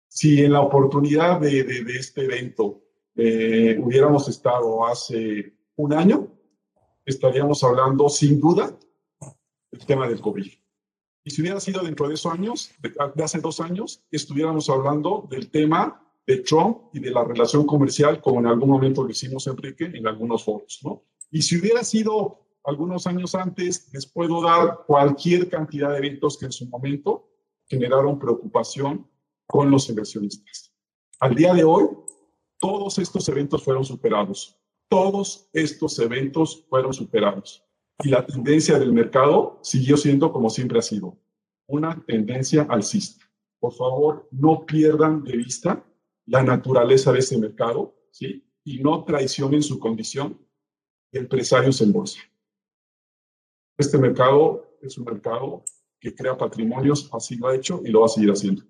[0.09, 2.83] Si en la oportunidad de, de, este evento
[3.15, 6.29] eh, hubiéramos estado hace un año,
[7.05, 8.77] estaríamos hablando sin duda
[9.71, 10.51] del tema del COVID.
[11.25, 15.51] Y si hubiera sido dentro de esos años, de, hace dos años, estuviéramos hablando del
[15.51, 19.91] tema de Trump y de la relación comercial, como en algún momento lo hicimos, Enrique,
[19.93, 21.03] en algunos foros, ¿no?
[21.31, 26.47] Y si hubiera sido algunos años antes, les puedo dar cualquier cantidad de eventos que
[26.47, 27.29] en su momento
[27.67, 29.09] generaron preocupación
[29.47, 30.73] con los inversionistas.
[31.21, 31.89] Al día de hoy,
[32.59, 34.59] todos estos eventos fueron superados.
[34.89, 37.69] Todos estos eventos fueron superados
[38.05, 41.19] y la tendencia del mercado siguió siendo como siempre ha sido,
[41.67, 43.25] una tendencia alcista.
[43.59, 45.85] Por favor, no pierdan de vista
[46.27, 48.45] la naturaleza de ese mercado, ¿sí?
[48.65, 50.39] Y no traicionen su condición
[51.13, 52.21] empresarios en bolsa.
[53.77, 55.63] Este mercado es un mercado
[56.01, 58.63] que crea patrimonios, así lo ha hecho y lo va a seguir haciendo.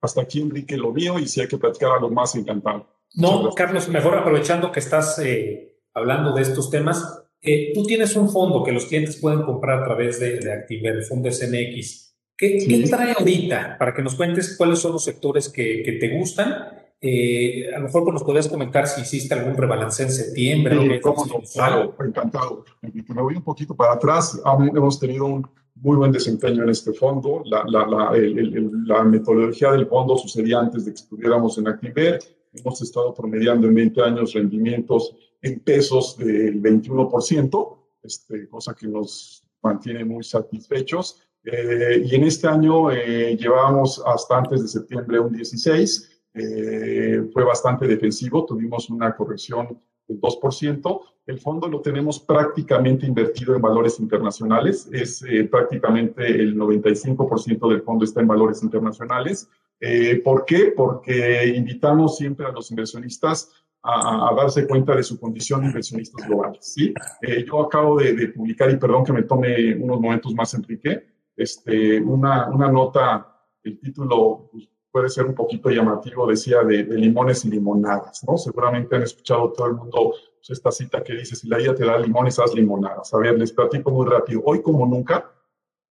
[0.00, 2.88] Hasta aquí, Enrique, lo mío, y si hay que platicar algo más, encantado.
[3.14, 8.30] No, Carlos, mejor aprovechando que estás eh, hablando de estos temas, eh, tú tienes un
[8.30, 12.16] fondo que los clientes pueden comprar a través de, de Activer, el fondo SNX.
[12.36, 13.76] ¿Qué, ¿Qué, trae ahorita?
[13.78, 16.79] Para que nos cuentes cuáles son los sectores que, que te gustan.
[17.02, 20.76] Eh, a lo mejor nos podrías comentar si hiciste algún rebalance en septiembre.
[20.78, 22.64] Sí, cómo no, claro, encantado.
[22.82, 24.40] Me voy un poquito para atrás.
[24.44, 25.46] Hemos tenido un
[25.76, 27.42] muy buen desempeño en este fondo.
[27.46, 32.18] La, la, la, el, la metodología del fondo sucedía antes de que estuviéramos en Activer.
[32.52, 39.42] Hemos estado promediando en 20 años rendimientos en pesos del 21%, este, cosa que nos
[39.62, 41.22] mantiene muy satisfechos.
[41.44, 47.44] Eh, y en este año eh, llevábamos hasta antes de septiembre un 16, eh, fue
[47.44, 51.00] bastante defensivo, tuvimos una corrección del 2%.
[51.26, 57.82] El fondo lo tenemos prácticamente invertido en valores internacionales, es eh, prácticamente el 95% del
[57.82, 59.48] fondo está en valores internacionales.
[59.80, 60.72] Eh, ¿Por qué?
[60.76, 63.50] Porque invitamos siempre a los inversionistas
[63.82, 66.72] a, darse cuenta de su condición de inversionistas globales.
[66.74, 66.92] ¿sí?
[67.22, 71.06] Eh, yo acabo de, publicar, y perdón que me tome unos momentos más, Enrique,
[71.36, 73.26] este, una, una nota,
[73.62, 78.36] el título pues, puede ser un poquito llamativo, decía de, limones y limonadas, ¿no?
[78.36, 81.84] Seguramente han escuchado todo el mundo pues, esta cita que dice, si la vida te
[81.84, 83.12] da limones, haz limonadas.
[83.14, 84.42] A ver, les platico muy rápido.
[84.44, 85.32] Hoy como nunca,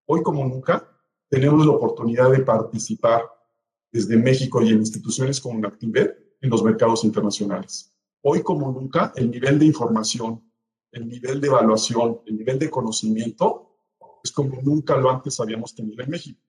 [0.05, 0.87] hoy como nunca,
[1.29, 3.23] tenemos la oportunidad de participar
[3.91, 7.93] desde México y en instituciones como Actinver en los mercados internacionales.
[8.21, 10.43] Hoy como nunca, el nivel de información,
[10.91, 13.69] el nivel de evaluación, el nivel de conocimiento
[14.23, 16.41] es como nunca lo antes habíamos tenido en México.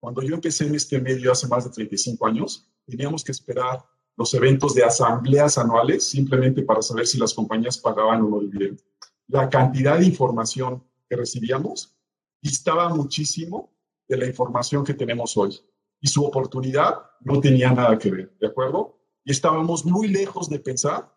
[0.00, 3.84] Cuando yo empecé en este medio hace más de 35 años, teníamos que esperar
[4.16, 8.84] los eventos de asambleas anuales simplemente para saber si las compañías pagaban o no dividendos.
[9.26, 11.96] La cantidad de información que recibíamos
[12.40, 13.72] distaba muchísimo
[14.08, 15.58] de la información que tenemos hoy.
[16.00, 18.98] Y su oportunidad no tenía nada que ver, ¿de acuerdo?
[19.24, 21.12] Y estábamos muy lejos de pensar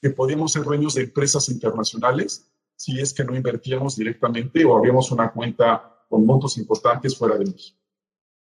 [0.00, 5.10] que podíamos ser dueños de empresas internacionales si es que no invertíamos directamente o abríamos
[5.12, 7.81] una cuenta con montos importantes fuera de México.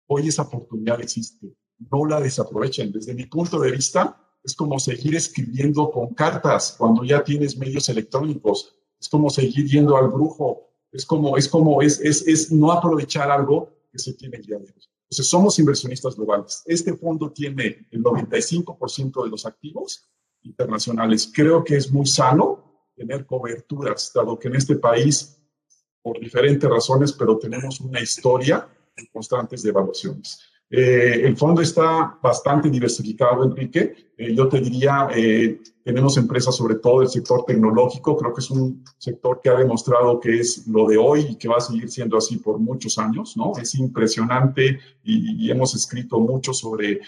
[0.06, 1.54] Hoy esa oportunidad existe.
[1.90, 2.92] No la desaprovechen.
[2.92, 7.88] Desde mi punto de vista, es como seguir escribiendo con cartas cuando ya tienes medios
[7.88, 8.74] electrónicos.
[9.00, 10.70] Es como seguir yendo al brujo.
[10.92, 14.66] Es como, es como, es, es, es no aprovechar algo que se tiene ya de
[14.66, 16.62] Entonces, somos inversionistas globales.
[16.66, 20.04] Este fondo tiene el 95% de los activos
[20.42, 21.30] internacionales.
[21.34, 25.36] Creo que es muy sano tener coberturas, dado que en este país,
[26.02, 28.68] por diferentes razones, pero tenemos una historia
[29.12, 30.40] constantes de evaluaciones.
[30.70, 34.12] Eh, el fondo está bastante diversificado, Enrique.
[34.16, 38.16] Eh, yo te diría, eh, tenemos empresas sobre todo del sector tecnológico.
[38.16, 41.48] Creo que es un sector que ha demostrado que es lo de hoy y que
[41.48, 43.52] va a seguir siendo así por muchos años, ¿no?
[43.60, 47.00] Es impresionante y, y hemos escrito mucho sobre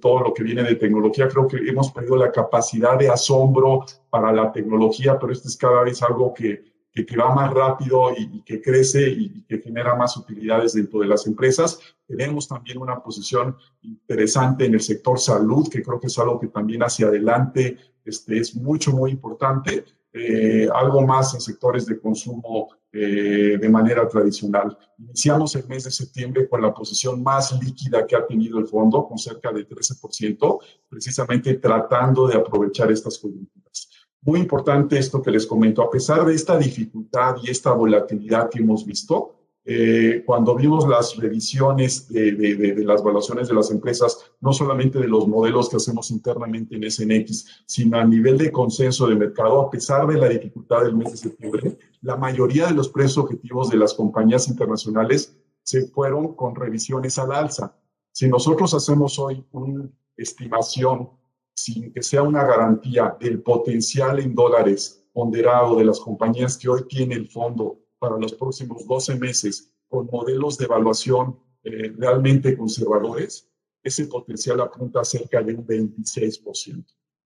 [0.00, 1.28] todo lo que viene de tecnología.
[1.28, 5.82] Creo que hemos perdido la capacidad de asombro para la tecnología, pero esto es cada
[5.82, 10.74] vez algo que que, va más rápido y, que crece y, que genera más utilidades
[10.74, 11.78] dentro de las empresas.
[12.06, 16.48] Tenemos también una posición interesante en el sector salud, que creo que es algo que
[16.48, 19.84] también hacia adelante este, es mucho, muy importante.
[20.12, 24.76] Eh, algo más en sectores de consumo eh, de manera tradicional.
[24.98, 29.06] Iniciamos el mes de septiembre con la posición más líquida que ha tenido el fondo,
[29.08, 30.58] con cerca de 13%,
[30.90, 33.88] precisamente tratando de aprovechar estas coyunturas.
[34.22, 38.60] Muy importante esto que les comento, a pesar de esta dificultad y esta volatilidad que
[38.60, 44.52] hemos visto, eh, cuando vimos las revisiones de, de, las evaluaciones de las empresas, no
[44.52, 49.14] solamente de los modelos que hacemos internamente en SNX, sino a nivel de consenso de
[49.14, 53.18] mercado, a pesar de la dificultad del mes de septiembre, la mayoría de los precios
[53.18, 57.76] objetivos de las compañías internacionales se fueron con revisiones al alza.
[58.10, 61.10] Si nosotros hacemos hoy una estimación
[61.54, 66.86] sin que sea una garantía del potencial en dólares ponderado de las compañías que hoy
[66.88, 73.48] tiene el fondo para los próximos 12 meses con modelos de evaluación eh, realmente conservadores,
[73.82, 76.84] ese potencial apunta a cerca de un 26%.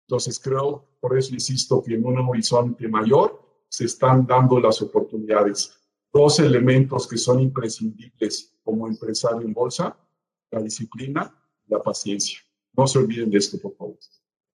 [0.07, 5.75] Entonces creo, por eso insisto, que en un horizonte mayor se están dando las oportunidades.
[6.13, 9.97] Dos elementos que son imprescindibles como empresario en bolsa,
[10.51, 11.35] la disciplina
[11.67, 12.37] y la paciencia.
[12.75, 13.95] No se olviden de esto, por favor.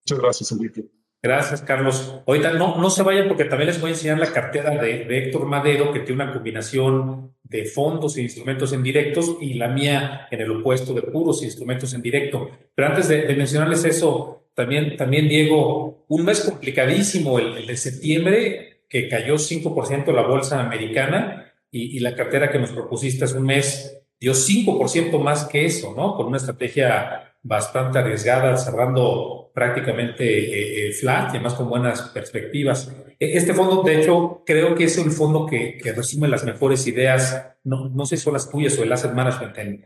[0.04, 0.84] Muchas gracias, Enrique.
[1.22, 2.22] Gracias, Carlos.
[2.26, 5.44] Ahorita no, no se vayan porque también les voy a enseñar la cartera de, Héctor
[5.44, 10.40] Madero, que tiene una combinación de fondos e instrumentos en directos y la mía en
[10.40, 12.50] el opuesto de puros instrumentos en directo.
[12.74, 19.08] Pero antes de, mencionarles eso, también, también, Diego, un mes complicadísimo, el, de septiembre, que
[19.08, 24.00] cayó 5% la bolsa americana y, y la cartera que nos propusiste es un mes
[24.18, 26.14] dio 5% más que eso, ¿no?
[26.14, 32.92] Con una estrategia bastante arriesgada, cerrando prácticamente eh, eh, flat y además con buenas perspectivas.
[33.18, 36.86] E, este fondo, de hecho, creo que es el fondo que, que resume las mejores
[36.86, 39.84] ideas, no, no sé si son las tuyas o el asset management en,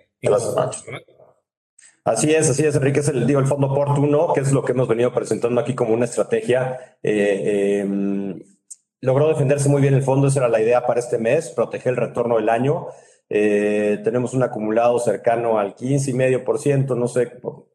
[2.04, 4.72] Así es, así es, Enrique, es el, digo, el fondo oportuno, que es lo que
[4.72, 6.98] hemos venido presentando aquí como una estrategia.
[7.02, 8.42] Eh, em,
[9.00, 11.96] logró defenderse muy bien el fondo, esa era la idea para este mes, proteger el
[11.96, 12.88] retorno del año.
[13.28, 17.32] Eh, tenemos un acumulado cercano al 15,5%, no sé,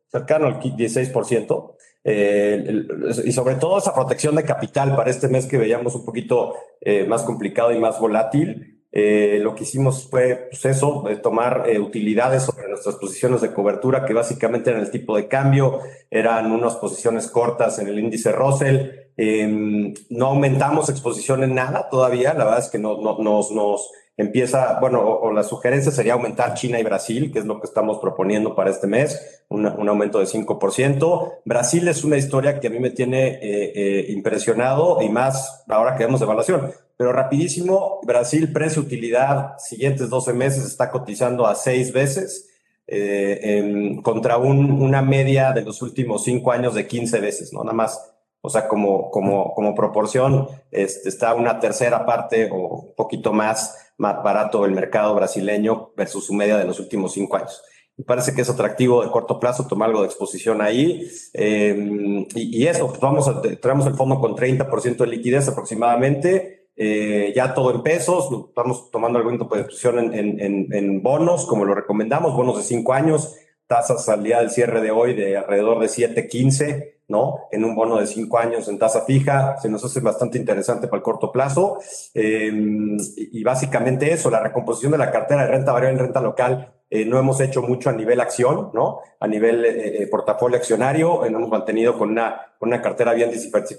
[0.07, 1.75] cercano al 16%.
[2.03, 2.85] Eh,
[3.25, 7.05] y sobre todo esa protección de capital para este mes que veíamos un poquito eh,
[7.05, 8.75] más complicado y más volátil.
[8.91, 14.71] lo que hicimos fue pues eso, tomar utilidades sobre nuestras posiciones de cobertura, que básicamente
[14.71, 15.79] eran el tipo de cambio,
[16.09, 19.09] eran unas posiciones cortas en el índice Russell.
[19.21, 24.79] Em, no aumentamos exposición en nada todavía, la verdad es que no, nos, nos empieza,
[24.81, 28.53] bueno, o, la sugerencia sería aumentar China y Brasil, que es lo que estamos proponiendo
[28.53, 31.35] para este mes, un aumento de 5%.
[31.45, 35.95] Brasil es una historia que a mí me tiene eh, eh, impresionado y más ahora
[35.95, 36.69] que vemos evaluación.
[36.97, 42.45] Pero rapidísimo, Brasil precio-utilidad, siguientes 12 meses está cotizando a seis veces.
[42.91, 47.63] Eh, contra un, una media de los últimos cinco años de 15 veces, ¿no?
[47.63, 48.01] Nada más
[48.41, 53.93] o sea, como, como, como proporción, este, está una tercera parte o un poquito más,
[53.97, 57.61] más barato el mercado brasileño versus su media de los últimos cinco años.
[57.97, 61.05] Me parece que es atractivo de corto plazo tomar algo de exposición ahí.
[61.33, 66.69] Em, y, eso, pues vamos a, traemos el fondo con 30% de liquidez aproximadamente.
[66.77, 71.75] Eh, ya todo en pesos, estamos tomando alguna posición en, en, en, bonos, como lo
[71.75, 73.35] recomendamos, bonos de cinco años,
[73.69, 77.47] tasas al día del cierre de hoy de alrededor de 7.15 ¿no?
[77.51, 80.99] En un bono de cinco años en tasa fija, se nos hace bastante interesante para
[80.99, 81.79] el corto plazo.
[82.13, 86.71] Em, y, básicamente eso, la recomposición de la cartera de renta variable en renta local,
[86.89, 88.99] eh, no hemos hecho mucho a nivel acción, ¿no?
[89.19, 93.31] A nivel eh, eh, portafolio accionario, hemos mantenido con una, una cartera bien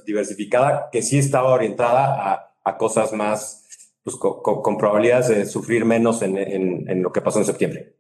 [0.04, 3.64] diversificada que sí estaba orientada a, a cosas más,
[4.02, 7.94] pues, con, probabilidades de sufrir menos en, en, en, lo que pasó en septiembre.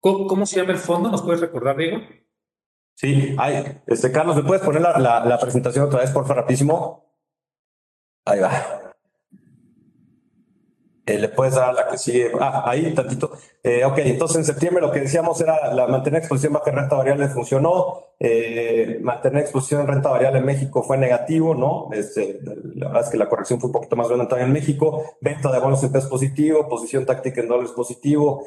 [0.00, 1.10] ¿Cómo, ¿Cómo se llama el fondo?
[1.10, 1.98] ¿Nos puedes recordar, Diego?
[2.94, 3.36] Sí,
[3.86, 7.14] este, Carlos, ¿me puedes poner la presentación otra vez, por favor, rapidísimo?
[8.24, 8.87] Ahí va.
[11.08, 12.30] Eh, le puedes dar la que sigue.
[12.38, 13.32] Ah, ahí tantito.
[13.62, 16.96] Eh, ok, entonces en septiembre lo que decíamos era la mantener exposición baja en renta
[16.96, 18.04] variable funcionó.
[18.20, 21.88] Eh, mantener exposición en renta variable en México fue negativo, ¿no?
[21.92, 22.40] Este,
[22.74, 25.16] la verdad es que la corrección fue un poquito más grande también en México.
[25.22, 28.44] Venta de bonos en pesos positivo, posición táctica en dólares positivo.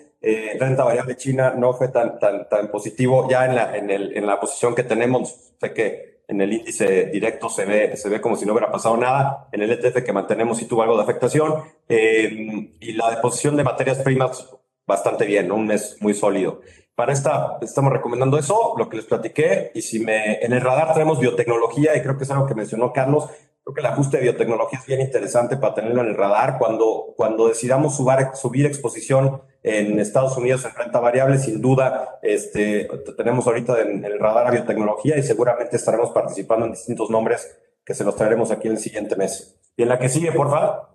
[0.59, 3.28] renta variable china no fue tan, tan, tan positivo.
[3.28, 7.07] Ya en la, en, el, en la posición que tenemos, sé que en el índice
[7.07, 9.49] directo se ve, se ve como si no hubiera pasado nada.
[9.51, 11.55] En el ETF que mantenemos sí tuvo algo de afectación.
[11.89, 14.47] Eh, y la deposición de materias primas
[14.88, 16.61] bastante bien, un mes muy sólido.
[16.95, 19.71] Para esta estamos recomendando eso, lo que les platiqué.
[19.75, 22.93] Y si me en el radar tenemos biotecnología, y creo que es algo que mencionó
[22.93, 23.27] Carlos,
[23.72, 26.57] Creo que el ajuste de biotecnología es bien interesante para tenerlo en el radar.
[26.57, 33.47] Cuando, cuando decidamos subir exposición en Estados Unidos en renta variable, sin duda, este, tenemos
[33.47, 38.03] ahorita en, el radar a biotecnología y seguramente estaremos participando en distintos nombres que se
[38.03, 39.57] los traeremos aquí en el siguiente mes.
[39.78, 40.89] Y en la que sigue, por favor.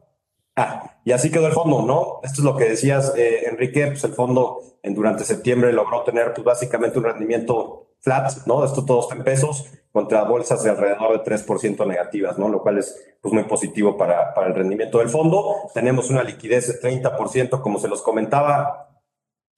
[0.55, 2.21] Ah, y así quedó el fondo, ¿no?
[2.25, 6.35] Esto es lo que decías, eh, Enrique, pues el fondo en, durante septiembre logró tener
[6.35, 8.65] pues, básicamente un rendimiento flat, ¿no?
[8.65, 12.49] Esto todo en pesos contra bolsas de alrededor de 3% negativas, ¿no?
[12.49, 15.57] Lo cual es pues, muy positivo para, para el rendimiento del fondo.
[15.75, 19.01] Tenemos una liquidez de 30%, como se los comentaba.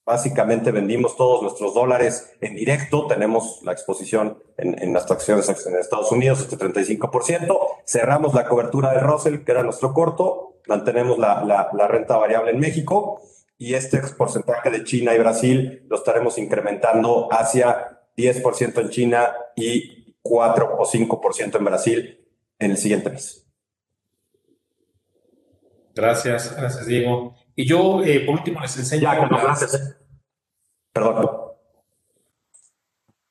[0.06, 5.76] Básicamente vendimos todos nuestros dólares en directo, tenemos la exposición en, en las acciones en
[5.76, 7.58] Estados Unidos, este 35%.
[7.84, 12.52] Cerramos la cobertura de Russell, que era nuestro corto, mantenemos la, la, la renta variable
[12.52, 13.20] en México
[13.58, 20.14] y este porcentaje de China y Brasil lo estaremos incrementando hacia 10% en China y
[20.20, 23.46] 4 o 5% en Brasil en el siguiente mes.
[25.94, 27.36] Gracias, gracias Diego.
[27.54, 29.02] Y yo, eh, por último, les enseño...
[29.02, 29.74] Ya, gracias.
[29.74, 29.94] Eh.
[30.92, 31.28] Perdón.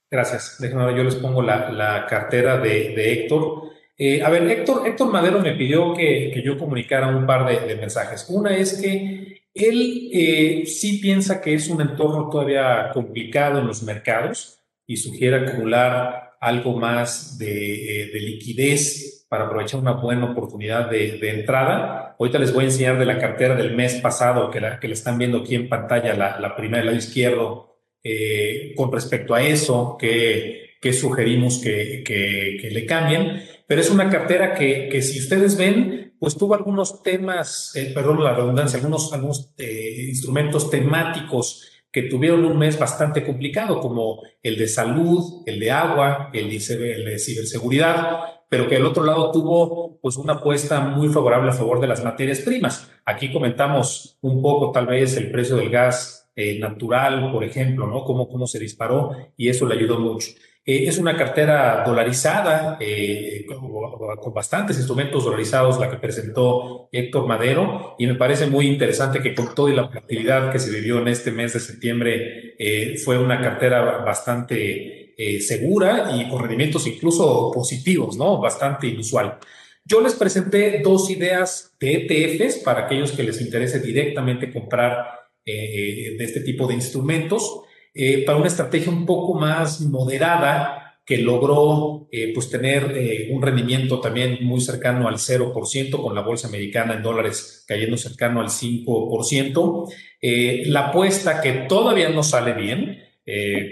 [0.10, 0.58] Gracias.
[0.60, 3.72] Déjenme, yo les pongo la, cartera de, Héctor.
[3.98, 7.76] Eh, a ver, Héctor, Héctor Madero me pidió que, yo comunicara un par de, de,
[7.76, 8.26] mensajes.
[8.30, 14.57] Una es que él sí piensa que es un entorno todavía complicado en los mercados
[14.88, 22.16] y sugiere acumular algo más de, eh, liquidez para aprovechar una buena oportunidad de, entrada.
[22.18, 24.94] Ahorita les voy a enseñar de la cartera del mes pasado, que la que le
[24.94, 29.98] están viendo aquí en pantalla, la, primera del lado izquierdo, eh, con respecto a eso,
[30.00, 33.44] que, que sugerimos que, que, le cambien.
[33.68, 38.24] Pero es una cartera que, que si ustedes ven, pues tuvo algunos temas, eh, perdón
[38.24, 44.68] la redundancia, algunos, algunos instrumentos temáticos que tuvieron un mes bastante complicado, como el de
[44.68, 48.20] salud, el de agua, el de, ciberseguridad,
[48.50, 52.04] pero que al otro lado tuvo pues una apuesta muy favorable a favor de las
[52.04, 52.92] materias primas.
[53.06, 58.04] Aquí comentamos un poco tal vez el precio del gas eh, natural, por ejemplo, ¿no?
[58.04, 60.32] Cómo, cómo se disparó y eso le ayudó mucho.
[60.70, 67.96] Eh, es una cartera dolarizada, eh, con, bastantes instrumentos dolarizados, la que presentó Héctor Madero,
[67.98, 71.32] y me parece muy interesante que con toda la actividad que se vivió en este
[71.32, 75.06] mes de septiembre, eh, fue una cartera bastante
[75.40, 78.40] segura y con rendimientos incluso positivos, ¿no?
[78.40, 79.40] Bastante inusual.
[79.84, 85.08] Yo les presenté dos ideas de ETFs para aquellos que les interese directamente comprar
[85.44, 87.64] de este tipo de instrumentos.
[87.98, 93.42] Eh, para una estrategia un poco más moderada, que logró eh, pues tener eh, un
[93.42, 98.50] rendimiento también muy cercano al 0%, con la bolsa americana en dólares cayendo cercano al
[98.50, 99.90] 5%.
[100.22, 103.04] Eh, la apuesta que todavía no sale bien,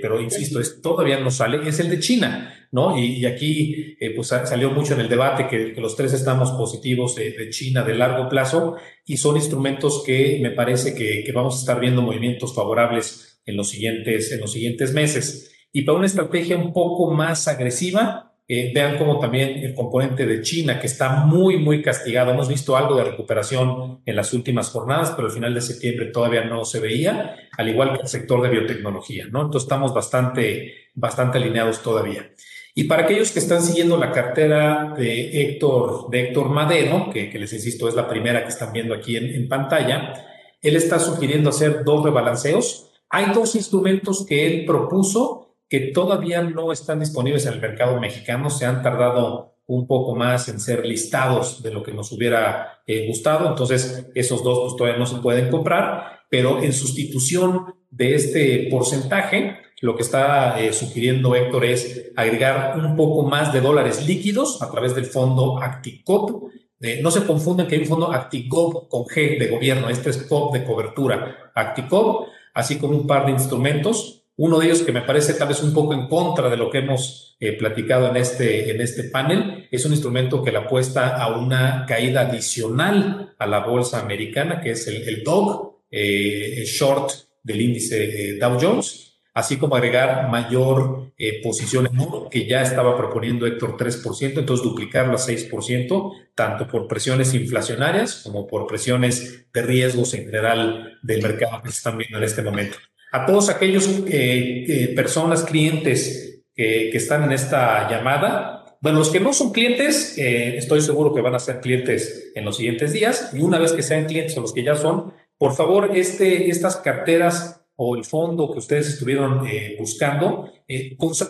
[0.02, 2.98] pero insisto, es, todavía no sale, es el de China, ¿no?
[2.98, 7.84] Y, aquí pues salió mucho en el debate que, los tres estamos positivos de, China
[7.84, 12.02] de largo plazo y son instrumentos que me parece que, que vamos a estar viendo
[12.02, 15.52] movimientos favorables en los siguientes, en los siguientes meses.
[15.72, 20.42] Y para una estrategia un poco más agresiva, eh, vean como también el componente de
[20.42, 22.32] China, que está muy, muy castigado.
[22.32, 26.46] Hemos visto algo de recuperación en las últimas jornadas, pero al final de septiembre todavía
[26.46, 29.42] no se veía, al igual que el sector de biotecnología, ¿no?
[29.42, 32.30] Entonces estamos bastante, bastante alineados todavía.
[32.76, 37.54] Y para aquellos que están siguiendo la cartera de Héctor, de Héctor Madero, que, les
[37.54, 40.14] insisto es la primera que están viendo aquí en, en pantalla,
[40.62, 42.92] él está sugiriendo hacer dos rebalanceos.
[43.10, 48.50] Hay dos instrumentos que él propuso que todavía no están disponibles en el mercado mexicano,
[48.50, 53.08] se han tardado un poco más en ser listados de lo que nos hubiera eh,
[53.08, 58.68] gustado, entonces esos dos pues, todavía no se pueden comprar, pero en sustitución de este
[58.70, 64.62] porcentaje, lo que está eh, sugiriendo Héctor es agregar un poco más de dólares líquidos
[64.62, 66.52] a través del fondo Acticop.
[66.82, 70.24] Eh, no se confunden que hay un fondo Acticop con G de gobierno, este es
[70.24, 74.24] COP de cobertura, Acticop, así como un par de instrumentos.
[74.38, 76.80] Uno de ellos que me parece tal vez un poco en contra de lo que
[76.80, 81.38] hemos eh, platicado en este, en este panel es un instrumento que le apuesta a
[81.38, 87.12] una caída adicional a la bolsa americana, que es el, el DOG, eh, short
[87.44, 91.12] del índice eh, Dow Jones, así como agregar mayor
[91.44, 96.88] posición en oro, que ya estaba proponiendo Héctor 3%, entonces duplicarlo a 6%, tanto por
[96.88, 102.18] presiones inflacionarias como por presiones de riesgos en general del mercado que se están viendo
[102.18, 102.78] en este momento
[103.16, 108.78] a todos aquellos eh, personas, clientes que, están en esta llamada.
[108.82, 112.44] Bueno, los que no son clientes, eh, estoy seguro que van a ser clientes en
[112.44, 113.32] los siguientes días.
[113.34, 116.76] Y una vez que sean clientes o los que ya son, por favor, este, estas
[116.76, 120.50] carteras o el fondo que ustedes estuvieron eh, buscando,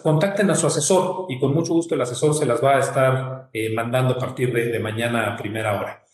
[0.04, 3.50] contacten a su asesor y con mucho gusto el asesor se las va a estar
[3.74, 6.06] mandando a partir de, de, mañana a primera hora.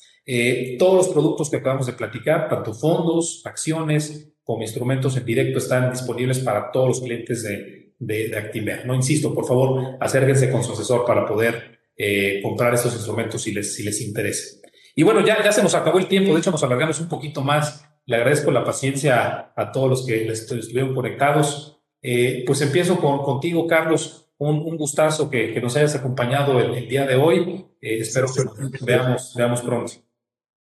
[0.79, 5.91] todos los productos que acabamos de platicar, tanto fondos, acciones, como instrumentos en directo están
[5.91, 8.85] disponibles para todos los clientes de, de, Activer.
[8.85, 13.51] No insisto, por favor, acérquense con su asesor para poder eh, comprar esos instrumentos si
[13.51, 14.57] les, si les interesa.
[14.95, 17.41] Y bueno, ya, ya se nos acabó el tiempo, de hecho nos alargamos un poquito
[17.41, 17.87] más.
[18.05, 21.81] Le agradezco la paciencia a todos los que estuvieron conectados.
[22.01, 24.29] Eh, pues empiezo con, contigo, Carlos.
[24.37, 27.65] Un, un gustazo que, que, nos hayas acompañado el, día de hoy.
[27.79, 29.93] Eh, espero que veamos, veamos pronto.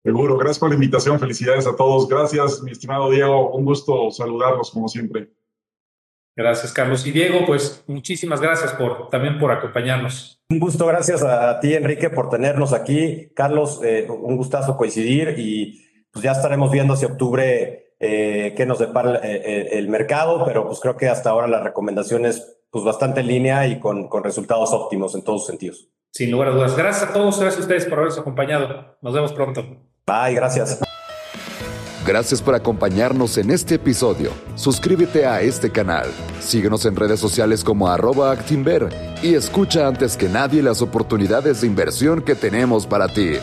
[0.04, 2.08] Seguro, gracias por la invitación, felicidades a todos.
[2.08, 5.32] Gracias, mi estimado Diego, un gusto saludarlos como siempre.
[6.36, 7.06] Gracias, Carlos.
[7.06, 10.42] Y Diego, pues muchísimas gracias por también por acompañarnos.
[10.50, 13.30] Un gusto, gracias a ti, Enrique, por tenernos aquí.
[13.36, 15.83] Carlos, eh, un gustazo coincidir y
[16.14, 20.96] pues ya estaremos viendo si octubre eh, qué nos depara el mercado, pero pues creo
[20.96, 25.14] que hasta ahora la recomendación es pues bastante en línea y con, con resultados óptimos
[25.16, 25.90] en todos sentidos.
[26.12, 26.76] Sin lugar a dudas.
[26.78, 28.98] Gracias a todos, gracias a ustedes por habernos acompañado.
[29.02, 29.64] Nos vemos pronto.
[30.06, 30.80] Bye, gracias.
[32.06, 34.32] Gracias por acompañarnos en este episodio.
[34.56, 36.08] Suscríbete a este canal,
[36.42, 38.90] síguenos en redes sociales como arroba Actinver
[39.24, 43.38] y escucha antes que nadie las oportunidades de inversión que tenemos para ti.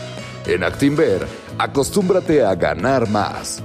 [0.51, 1.25] En Actinver,
[1.57, 3.63] acostúmbrate a ganar más.